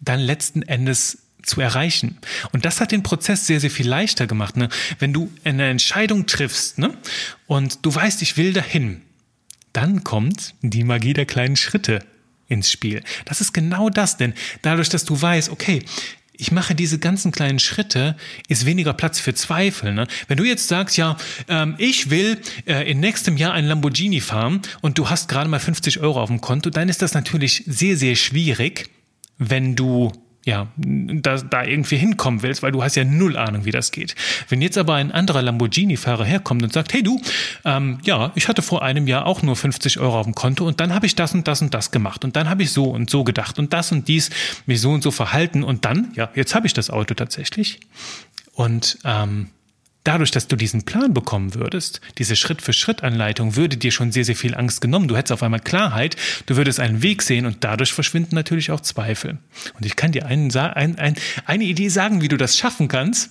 dann 0.00 0.20
letzten 0.20 0.62
Endes 0.62 1.25
zu 1.46 1.60
erreichen. 1.60 2.18
Und 2.52 2.64
das 2.64 2.80
hat 2.80 2.92
den 2.92 3.02
Prozess 3.02 3.46
sehr, 3.46 3.60
sehr 3.60 3.70
viel 3.70 3.88
leichter 3.88 4.26
gemacht. 4.26 4.56
Ne? 4.56 4.68
Wenn 4.98 5.12
du 5.12 5.32
eine 5.44 5.68
Entscheidung 5.68 6.26
triffst 6.26 6.78
ne? 6.78 6.96
und 7.46 7.84
du 7.86 7.94
weißt, 7.94 8.22
ich 8.22 8.36
will 8.36 8.52
dahin, 8.52 9.02
dann 9.72 10.04
kommt 10.04 10.54
die 10.62 10.84
Magie 10.84 11.12
der 11.12 11.26
kleinen 11.26 11.56
Schritte 11.56 12.00
ins 12.48 12.70
Spiel. 12.70 13.02
Das 13.24 13.40
ist 13.40 13.52
genau 13.52 13.90
das, 13.90 14.16
denn 14.16 14.34
dadurch, 14.62 14.88
dass 14.88 15.04
du 15.04 15.20
weißt, 15.20 15.50
okay, 15.50 15.82
ich 16.38 16.52
mache 16.52 16.74
diese 16.74 16.98
ganzen 16.98 17.32
kleinen 17.32 17.58
Schritte, 17.58 18.16
ist 18.48 18.66
weniger 18.66 18.92
Platz 18.92 19.18
für 19.20 19.34
Zweifel. 19.34 19.94
Ne? 19.94 20.06
Wenn 20.28 20.36
du 20.36 20.44
jetzt 20.44 20.68
sagst, 20.68 20.96
ja, 20.96 21.16
ähm, 21.48 21.74
ich 21.78 22.10
will 22.10 22.38
äh, 22.66 22.90
in 22.90 23.00
nächstem 23.00 23.36
Jahr 23.36 23.52
ein 23.52 23.66
Lamborghini 23.66 24.20
fahren 24.20 24.60
und 24.82 24.98
du 24.98 25.08
hast 25.08 25.28
gerade 25.28 25.48
mal 25.48 25.60
50 25.60 26.00
Euro 26.00 26.20
auf 26.20 26.28
dem 26.28 26.40
Konto, 26.40 26.70
dann 26.70 26.88
ist 26.88 27.02
das 27.02 27.14
natürlich 27.14 27.64
sehr, 27.66 27.96
sehr 27.96 28.16
schwierig, 28.16 28.90
wenn 29.38 29.76
du 29.76 30.12
ja, 30.46 30.68
da, 30.76 31.38
da 31.38 31.64
irgendwie 31.64 31.96
hinkommen 31.96 32.42
willst, 32.42 32.62
weil 32.62 32.70
du 32.70 32.80
hast 32.80 32.94
ja 32.94 33.02
null 33.02 33.36
Ahnung, 33.36 33.64
wie 33.64 33.72
das 33.72 33.90
geht. 33.90 34.14
Wenn 34.48 34.62
jetzt 34.62 34.78
aber 34.78 34.94
ein 34.94 35.10
anderer 35.10 35.42
Lamborghini-Fahrer 35.42 36.24
herkommt 36.24 36.62
und 36.62 36.72
sagt, 36.72 36.92
hey 36.92 37.02
du, 37.02 37.20
ähm, 37.64 37.98
ja, 38.04 38.30
ich 38.36 38.46
hatte 38.46 38.62
vor 38.62 38.84
einem 38.84 39.08
Jahr 39.08 39.26
auch 39.26 39.42
nur 39.42 39.56
50 39.56 39.98
Euro 39.98 40.20
auf 40.20 40.24
dem 40.24 40.36
Konto 40.36 40.64
und 40.64 40.78
dann 40.78 40.94
habe 40.94 41.04
ich 41.04 41.16
das 41.16 41.34
und 41.34 41.48
das 41.48 41.62
und 41.62 41.74
das 41.74 41.90
gemacht 41.90 42.24
und 42.24 42.36
dann 42.36 42.48
habe 42.48 42.62
ich 42.62 42.70
so 42.70 42.84
und 42.84 43.10
so 43.10 43.24
gedacht 43.24 43.58
und 43.58 43.72
das 43.72 43.90
und 43.90 44.06
dies 44.06 44.30
mich 44.66 44.80
so 44.80 44.92
und 44.92 45.02
so 45.02 45.10
verhalten 45.10 45.64
und 45.64 45.84
dann, 45.84 46.12
ja, 46.14 46.30
jetzt 46.36 46.54
habe 46.54 46.68
ich 46.68 46.72
das 46.72 46.90
Auto 46.90 47.14
tatsächlich 47.14 47.80
und 48.52 48.98
ähm, 49.04 49.48
dadurch, 50.06 50.30
dass 50.30 50.48
du 50.48 50.56
diesen 50.56 50.84
Plan 50.84 51.12
bekommen 51.12 51.54
würdest, 51.54 52.00
diese 52.18 52.36
Schritt-für-Schritt-Anleitung, 52.36 53.56
würde 53.56 53.76
dir 53.76 53.90
schon 53.90 54.12
sehr, 54.12 54.24
sehr 54.24 54.36
viel 54.36 54.54
Angst 54.54 54.80
genommen. 54.80 55.08
Du 55.08 55.16
hättest 55.16 55.32
auf 55.32 55.42
einmal 55.42 55.60
Klarheit, 55.60 56.16
du 56.46 56.56
würdest 56.56 56.80
einen 56.80 57.02
Weg 57.02 57.22
sehen 57.22 57.46
und 57.46 57.64
dadurch 57.64 57.92
verschwinden 57.92 58.34
natürlich 58.34 58.70
auch 58.70 58.80
Zweifel. 58.80 59.38
Und 59.74 59.86
ich 59.86 59.96
kann 59.96 60.12
dir 60.12 60.26
einen, 60.26 60.54
ein, 60.54 60.98
ein, 60.98 61.16
eine 61.44 61.64
Idee 61.64 61.88
sagen, 61.88 62.20
wie 62.20 62.28
du 62.28 62.36
das 62.36 62.56
schaffen 62.56 62.88
kannst. 62.88 63.30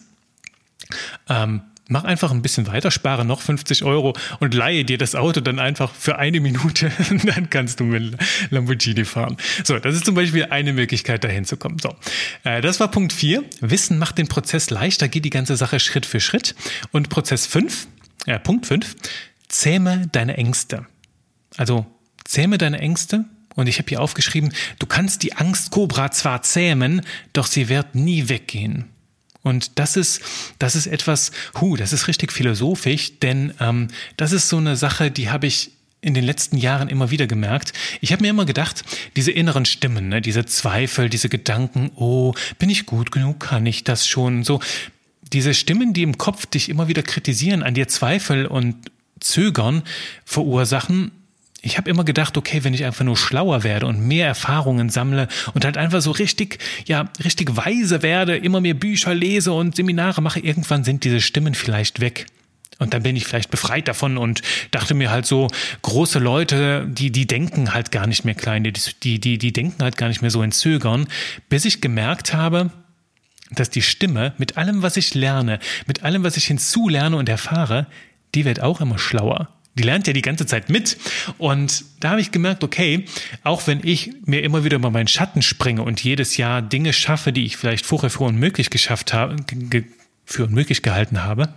Ähm, 1.29 1.61
mach 1.87 2.03
einfach 2.03 2.31
ein 2.31 2.41
bisschen 2.41 2.67
weiter, 2.67 2.91
spare 2.91 3.25
noch 3.25 3.41
50 3.41 3.83
Euro 3.83 4.13
und 4.39 4.53
leihe 4.53 4.85
dir 4.85 4.97
das 4.97 5.15
Auto 5.15 5.41
dann 5.41 5.59
einfach 5.59 5.93
für 5.93 6.17
eine 6.17 6.39
Minute. 6.39 6.91
dann 7.25 7.49
kannst 7.49 7.79
du 7.79 7.83
mit 7.83 8.15
Lamborghini 8.49 9.05
fahren. 9.05 9.37
So, 9.63 9.77
das 9.79 9.95
ist 9.95 10.05
zum 10.05 10.15
Beispiel 10.15 10.45
eine 10.45 10.73
Möglichkeit, 10.73 11.23
dahin 11.23 11.45
zu 11.45 11.57
kommen. 11.57 11.77
So, 11.79 11.95
äh, 12.43 12.61
das 12.61 12.79
war 12.79 12.89
Punkt 12.89 13.13
4. 13.13 13.43
Wissen 13.61 13.99
macht 13.99 14.17
den 14.17 14.27
Prozess 14.27 14.69
leichter, 14.69 15.07
geht 15.07 15.25
die 15.25 15.29
ganze 15.29 15.55
Sache 15.57 15.79
Schritt 15.79 16.05
für 16.05 16.19
Schritt. 16.19 16.55
Und 16.91 17.09
Prozess 17.09 17.45
5, 17.45 17.87
äh, 18.25 18.39
Punkt 18.39 18.65
5, 18.65 18.95
zähme 19.47 20.07
deine 20.11 20.37
Ängste. 20.37 20.85
Also 21.57 21.85
zähme 22.23 22.57
deine 22.57 22.79
Ängste. 22.79 23.25
Und 23.55 23.67
ich 23.67 23.77
habe 23.77 23.87
hier 23.87 24.01
aufgeschrieben, 24.01 24.53
du 24.79 24.85
kannst 24.85 25.23
die 25.23 25.33
Angstkobra 25.33 26.11
zwar 26.11 26.41
zähmen, 26.41 27.01
doch 27.31 27.47
sie 27.47 27.69
wird 27.69 27.95
nie 27.95 28.27
weggehen. 28.27 28.89
Und 29.45 29.77
das 29.77 29.95
ist, 29.95 30.21
das 30.57 30.75
ist 30.75 30.87
etwas, 30.87 31.31
hu, 31.61 31.75
das 31.75 31.93
ist 31.93 32.07
richtig 32.07 32.33
philosophisch, 32.33 33.19
denn 33.19 33.53
ähm, 33.59 33.89
das 34.17 34.31
ist 34.31 34.49
so 34.49 34.57
eine 34.57 34.75
Sache, 34.75 35.11
die 35.11 35.29
habe 35.29 35.45
ich 35.45 35.69
in 36.01 36.15
den 36.15 36.23
letzten 36.23 36.57
Jahren 36.57 36.89
immer 36.89 37.11
wieder 37.11 37.27
gemerkt. 37.27 37.71
Ich 38.01 38.11
habe 38.11 38.23
mir 38.23 38.29
immer 38.29 38.45
gedacht, 38.45 38.83
diese 39.15 39.31
inneren 39.31 39.65
Stimmen, 39.65 40.09
ne, 40.09 40.19
diese 40.19 40.45
Zweifel, 40.45 41.09
diese 41.09 41.29
Gedanken, 41.29 41.91
oh, 41.95 42.33
bin 42.57 42.71
ich 42.71 42.87
gut 42.87 43.11
genug, 43.11 43.39
kann 43.39 43.67
ich 43.67 43.83
das 43.83 44.07
schon, 44.07 44.43
so 44.43 44.59
diese 45.31 45.53
Stimmen, 45.53 45.93
die 45.93 46.01
im 46.01 46.17
Kopf 46.17 46.47
dich 46.47 46.69
immer 46.69 46.87
wieder 46.87 47.03
kritisieren, 47.03 47.61
an 47.61 47.75
dir 47.75 47.87
Zweifel 47.87 48.47
und 48.47 48.75
Zögern 49.19 49.83
verursachen, 50.25 51.11
ich 51.65 51.79
habe 51.79 51.89
immer 51.89 52.03
gedacht, 52.03 52.37
okay, 52.37 52.63
wenn 52.63 52.75
ich 52.75 52.85
einfach 52.85 53.03
nur 53.03 53.17
schlauer 53.17 53.63
werde 53.63 53.87
und 53.87 53.99
mehr 53.99 54.27
Erfahrungen 54.27 54.89
sammle 54.89 55.27
und 55.55 55.65
halt 55.65 55.77
einfach 55.77 55.99
so 55.99 56.11
richtig, 56.11 56.59
ja, 56.85 57.09
richtig 57.23 57.57
weise 57.57 58.03
werde, 58.03 58.37
immer 58.37 58.61
mehr 58.61 58.75
Bücher 58.75 59.15
lese 59.15 59.51
und 59.51 59.75
Seminare 59.75 60.21
mache, 60.21 60.39
irgendwann 60.39 60.83
sind 60.83 61.03
diese 61.03 61.21
Stimmen 61.21 61.55
vielleicht 61.55 62.01
weg. 62.01 62.27
Und 62.77 62.93
dann 62.93 63.01
bin 63.01 63.15
ich 63.15 63.25
vielleicht 63.25 63.49
befreit 63.49 63.87
davon 63.87 64.17
und 64.17 64.43
dachte 64.69 64.93
mir 64.93 65.09
halt 65.09 65.25
so, 65.25 65.47
große 65.81 66.19
Leute, 66.19 66.85
die, 66.87 67.11
die 67.11 67.25
denken 67.25 67.73
halt 67.73 67.91
gar 67.91 68.05
nicht 68.05 68.25
mehr 68.25 68.35
klein, 68.35 68.63
die, 68.63 69.19
die, 69.19 69.37
die 69.39 69.53
denken 69.53 69.81
halt 69.81 69.97
gar 69.97 70.09
nicht 70.09 70.21
mehr 70.21 70.31
so 70.31 70.43
in 70.43 70.51
Zögern, 70.51 71.07
bis 71.49 71.65
ich 71.65 71.81
gemerkt 71.81 72.33
habe, 72.33 72.69
dass 73.49 73.71
die 73.71 73.81
Stimme 73.81 74.33
mit 74.37 74.55
allem, 74.57 74.83
was 74.83 74.97
ich 74.97 75.15
lerne, 75.15 75.57
mit 75.87 76.03
allem, 76.03 76.23
was 76.23 76.37
ich 76.37 76.45
hinzulerne 76.45 77.15
und 77.17 77.27
erfahre, 77.27 77.87
die 78.35 78.45
wird 78.45 78.59
auch 78.59 78.81
immer 78.81 78.99
schlauer. 78.99 79.49
Die 79.75 79.83
lernt 79.83 80.07
ja 80.07 80.13
die 80.13 80.21
ganze 80.21 80.45
Zeit 80.45 80.69
mit. 80.69 80.97
Und 81.37 81.85
da 81.99 82.11
habe 82.11 82.21
ich 82.21 82.31
gemerkt, 82.31 82.63
okay, 82.63 83.05
auch 83.43 83.67
wenn 83.67 83.81
ich 83.83 84.11
mir 84.25 84.43
immer 84.43 84.63
wieder 84.63 84.77
über 84.77 84.89
meinen 84.89 85.07
Schatten 85.07 85.41
springe 85.41 85.83
und 85.83 86.03
jedes 86.03 86.37
Jahr 86.37 86.61
Dinge 86.61 86.93
schaffe, 86.93 87.33
die 87.33 87.45
ich 87.45 87.57
vielleicht 87.57 87.85
vorher 87.85 88.09
für 88.09 88.23
unmöglich 88.23 88.69
geschafft 88.69 89.13
habe, 89.13 89.35
für 90.25 90.45
unmöglich 90.45 90.81
gehalten 90.81 91.23
habe, 91.23 91.53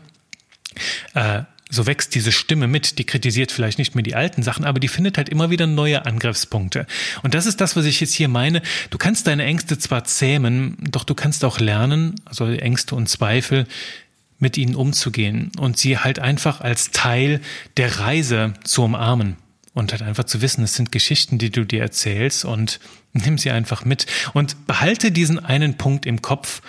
äh, 1.15 1.43
so 1.71 1.87
wächst 1.87 2.15
diese 2.15 2.33
Stimme 2.33 2.67
mit, 2.67 2.99
die 2.99 3.05
kritisiert 3.05 3.53
vielleicht 3.53 3.79
nicht 3.79 3.95
mehr 3.95 4.03
die 4.03 4.15
alten 4.15 4.43
Sachen, 4.43 4.65
aber 4.65 4.81
die 4.81 4.89
findet 4.89 5.19
halt 5.19 5.29
immer 5.29 5.51
wieder 5.51 5.67
neue 5.67 6.07
Angriffspunkte. 6.07 6.87
Und 7.23 7.35
das 7.35 7.47
ist 7.47 7.61
das, 7.61 7.77
was 7.77 7.85
ich 7.85 8.01
jetzt 8.01 8.15
hier 8.15 8.29
meine. 8.29 8.63
Du 8.91 8.99
kannst 8.99 9.27
deine 9.27 9.45
Ängste 9.45 9.79
zwar 9.79 10.05
zähmen, 10.05 10.79
doch 10.81 11.05
du 11.05 11.15
kannst 11.15 11.45
auch 11.45 11.61
lernen, 11.61 12.15
also 12.25 12.47
Ängste 12.47 12.95
und 12.95 13.09
Zweifel, 13.09 13.67
mit 14.39 14.57
ihnen 14.57 14.75
umzugehen 14.75 15.51
und 15.59 15.79
sie 15.79 15.99
halt 15.99 16.19
einfach 16.19 16.61
als 16.61 16.91
Teil 16.91 17.41
der 17.77 17.99
Reise 18.01 18.55
zu 18.65 18.85
umarmen 18.85 19.37
und 19.75 19.93
halt 19.93 20.03
einfach 20.03 20.25
zu 20.25 20.43
wissen, 20.43 20.65
es 20.65 20.75
sind 20.75 20.93
Geschichten, 20.93 21.39
die 21.39 21.51
du 21.51 21.65
dir 21.65 21.83
erzählst 21.83 22.45
und 22.45 22.81
nimm 23.13 23.39
sie 23.39 23.51
einfach 23.51 23.85
mit 23.85 24.07
und 24.35 24.67
behalte 24.67 25.11
diesen 25.11 25.45
einen 25.45 25.77
Punkt 25.77 26.07
im 26.07 26.23
Kopf. 26.23 26.63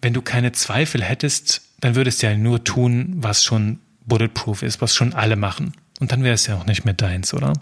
Wenn 0.00 0.14
du 0.14 0.22
keine 0.22 0.52
Zweifel 0.52 1.02
hättest, 1.02 1.62
dann 1.80 1.94
würdest 1.94 2.22
du 2.22 2.26
ja 2.26 2.36
nur 2.36 2.64
tun, 2.64 3.14
was 3.16 3.44
schon 3.44 3.78
bulletproof 4.06 4.62
ist, 4.62 4.80
was 4.80 4.94
schon 4.94 5.12
alle 5.12 5.36
machen. 5.36 5.72
Und 6.00 6.10
dann 6.10 6.24
wäre 6.24 6.34
es 6.34 6.46
ja 6.46 6.56
auch 6.56 6.66
nicht 6.66 6.84
mehr 6.84 6.94
deins, 6.94 7.34
oder? 7.34 7.52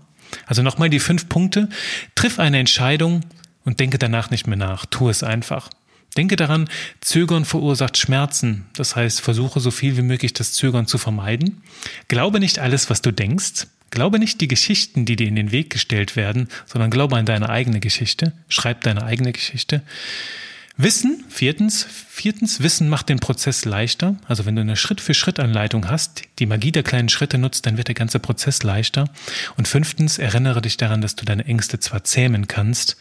Also 0.47 0.63
nochmal 0.63 0.89
die 0.89 1.01
fünf 1.01 1.29
Punkte. 1.29 1.69
Triff 2.15 2.39
eine 2.39 2.59
Entscheidung 2.59 3.23
und 3.65 3.81
denke 3.81 3.99
danach 3.99 4.31
nicht 4.31 4.47
mehr 4.47 4.57
nach. 4.57 4.87
Tu 4.87 5.09
es 5.09 5.23
einfach. 5.23 5.69
Denke 6.17 6.37
daran, 6.37 6.69
Zögern 7.01 7.45
verursacht 7.45 7.97
Schmerzen. 7.97 8.67
Das 8.75 8.97
heißt, 8.97 9.21
versuche 9.21 9.61
so 9.61 9.71
viel 9.71 9.97
wie 9.97 10.03
möglich 10.03 10.33
das 10.33 10.53
Zögern 10.53 10.87
zu 10.87 10.99
vermeiden. 10.99 11.63
Glaube 12.09 12.41
nicht 12.41 12.59
alles, 12.59 12.91
was 12.91 13.03
du 13.03 13.13
denkst. 13.13 13.67
Glaube 13.91 14.19
nicht 14.19 14.41
die 14.41 14.49
Geschichten, 14.49 15.05
die 15.05 15.17
dir 15.17 15.27
in 15.27 15.37
den 15.37 15.53
Weg 15.53 15.71
gestellt 15.71 16.15
werden, 16.17 16.49
sondern 16.67 16.91
glaube 16.91 17.17
an 17.17 17.27
deine 17.27 17.49
eigene 17.49 17.81
Geschichte. 17.81 18.33
Schreib 18.49 18.83
deine 18.83 19.05
eigene 19.05 19.33
Geschichte. 19.33 19.83
Wissen, 20.77 21.25
viertens, 21.29 21.87
viertens, 22.09 22.63
Wissen 22.63 22.89
macht 22.89 23.09
den 23.09 23.19
Prozess 23.19 23.65
leichter. 23.65 24.17
Also 24.27 24.47
wenn 24.47 24.57
du 24.57 24.63
eine 24.63 24.77
Schritt-für-Schritt-Anleitung 24.77 25.91
hast, 25.91 26.23
die 26.39 26.47
Magie 26.47 26.73
der 26.73 26.83
kleinen 26.83 27.11
Schritte 27.11 27.37
nutzt, 27.37 27.67
dann 27.67 27.77
wird 27.77 27.89
der 27.89 27.95
ganze 27.95 28.19
Prozess 28.19 28.63
leichter. 28.63 29.11
Und 29.57 29.69
fünftens, 29.69 30.19
erinnere 30.19 30.63
dich 30.63 30.77
daran, 30.77 31.03
dass 31.03 31.17
du 31.17 31.25
deine 31.25 31.45
Ängste 31.45 31.81
zwar 31.81 32.05
zähmen 32.05 32.49
kannst, 32.49 32.97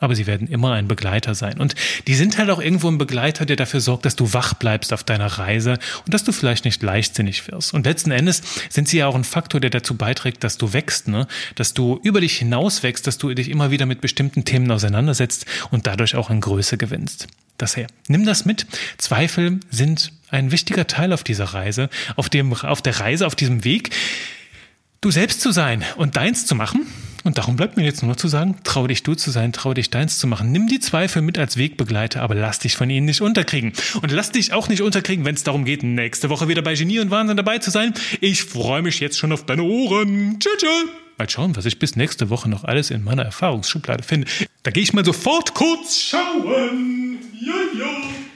aber 0.00 0.14
sie 0.14 0.26
werden 0.26 0.48
immer 0.48 0.72
ein 0.72 0.88
Begleiter 0.88 1.34
sein. 1.34 1.60
Und 1.60 1.74
die 2.06 2.14
sind 2.14 2.38
halt 2.38 2.50
auch 2.50 2.60
irgendwo 2.60 2.88
ein 2.88 2.98
Begleiter, 2.98 3.46
der 3.46 3.56
dafür 3.56 3.80
sorgt, 3.80 4.06
dass 4.06 4.16
du 4.16 4.32
wach 4.32 4.54
bleibst 4.54 4.92
auf 4.92 5.04
deiner 5.04 5.26
Reise 5.26 5.78
und 6.04 6.14
dass 6.14 6.24
du 6.24 6.32
vielleicht 6.32 6.64
nicht 6.64 6.82
leichtsinnig 6.82 7.46
wirst. 7.48 7.74
Und 7.74 7.86
letzten 7.86 8.10
Endes 8.10 8.42
sind 8.70 8.88
sie 8.88 8.98
ja 8.98 9.06
auch 9.06 9.14
ein 9.14 9.24
Faktor, 9.24 9.60
der 9.60 9.70
dazu 9.70 9.96
beiträgt, 9.96 10.42
dass 10.42 10.58
du 10.58 10.72
wächst, 10.72 11.06
ne? 11.06 11.28
dass 11.54 11.74
du 11.74 12.00
über 12.02 12.20
dich 12.20 12.38
hinaus 12.38 12.82
wächst, 12.82 13.06
dass 13.06 13.18
du 13.18 13.32
dich 13.34 13.50
immer 13.50 13.70
wieder 13.70 13.86
mit 13.86 14.00
bestimmten 14.00 14.44
Themen 14.44 14.70
auseinandersetzt 14.70 15.46
und 15.70 15.86
dadurch 15.86 16.16
auch 16.16 16.30
an 16.30 16.40
Größe 16.40 16.78
gewinnst. 16.78 17.28
Das 17.58 17.76
her. 17.76 17.88
Nimm 18.08 18.24
das 18.24 18.46
mit. 18.46 18.66
Zweifel 18.96 19.60
sind 19.70 20.12
ein 20.30 20.50
wichtiger 20.50 20.86
Teil 20.86 21.12
auf 21.12 21.24
dieser 21.24 21.44
Reise, 21.44 21.90
auf 22.16 22.30
dem, 22.30 22.54
auf 22.54 22.80
der 22.80 23.00
Reise, 23.00 23.26
auf 23.26 23.34
diesem 23.34 23.64
Weg, 23.64 23.90
du 25.02 25.10
selbst 25.10 25.42
zu 25.42 25.50
sein 25.52 25.84
und 25.96 26.16
deins 26.16 26.46
zu 26.46 26.54
machen 26.54 26.86
und 27.24 27.38
darum 27.38 27.56
bleibt 27.56 27.76
mir 27.76 27.84
jetzt 27.84 28.02
nur 28.02 28.16
zu 28.16 28.28
sagen, 28.28 28.56
trau 28.64 28.86
dich 28.86 29.02
du 29.02 29.14
zu 29.14 29.30
sein, 29.30 29.52
trau 29.52 29.74
dich 29.74 29.90
deins 29.90 30.18
zu 30.18 30.26
machen. 30.26 30.52
Nimm 30.52 30.68
die 30.68 30.80
Zweifel 30.80 31.22
mit 31.22 31.38
als 31.38 31.56
Wegbegleiter, 31.56 32.22
aber 32.22 32.34
lass 32.34 32.58
dich 32.58 32.76
von 32.76 32.88
ihnen 32.88 33.06
nicht 33.06 33.20
unterkriegen. 33.20 33.72
Und 34.00 34.10
lass 34.10 34.32
dich 34.32 34.52
auch 34.52 34.68
nicht 34.68 34.82
unterkriegen, 34.82 35.24
wenn 35.24 35.34
es 35.34 35.44
darum 35.44 35.64
geht, 35.64 35.82
nächste 35.82 36.30
Woche 36.30 36.48
wieder 36.48 36.62
bei 36.62 36.74
Genie 36.74 37.00
und 37.00 37.10
Wahnsinn 37.10 37.36
dabei 37.36 37.58
zu 37.58 37.70
sein. 37.70 37.94
Ich 38.20 38.44
freue 38.44 38.82
mich 38.82 39.00
jetzt 39.00 39.18
schon 39.18 39.32
auf 39.32 39.44
deine 39.44 39.62
Ohren. 39.62 40.38
Tschüss, 40.38 40.56
tschüss. 40.58 40.88
Mal 41.18 41.28
schauen, 41.28 41.54
was 41.54 41.66
ich 41.66 41.78
bis 41.78 41.96
nächste 41.96 42.30
Woche 42.30 42.48
noch 42.48 42.64
alles 42.64 42.90
in 42.90 43.04
meiner 43.04 43.24
Erfahrungsschublade 43.24 44.02
finde. 44.02 44.26
Da 44.62 44.70
gehe 44.70 44.82
ich 44.82 44.94
mal 44.94 45.04
sofort 45.04 45.54
kurz 45.54 46.00
schauen. 46.00 47.18
Ja. 47.78 48.29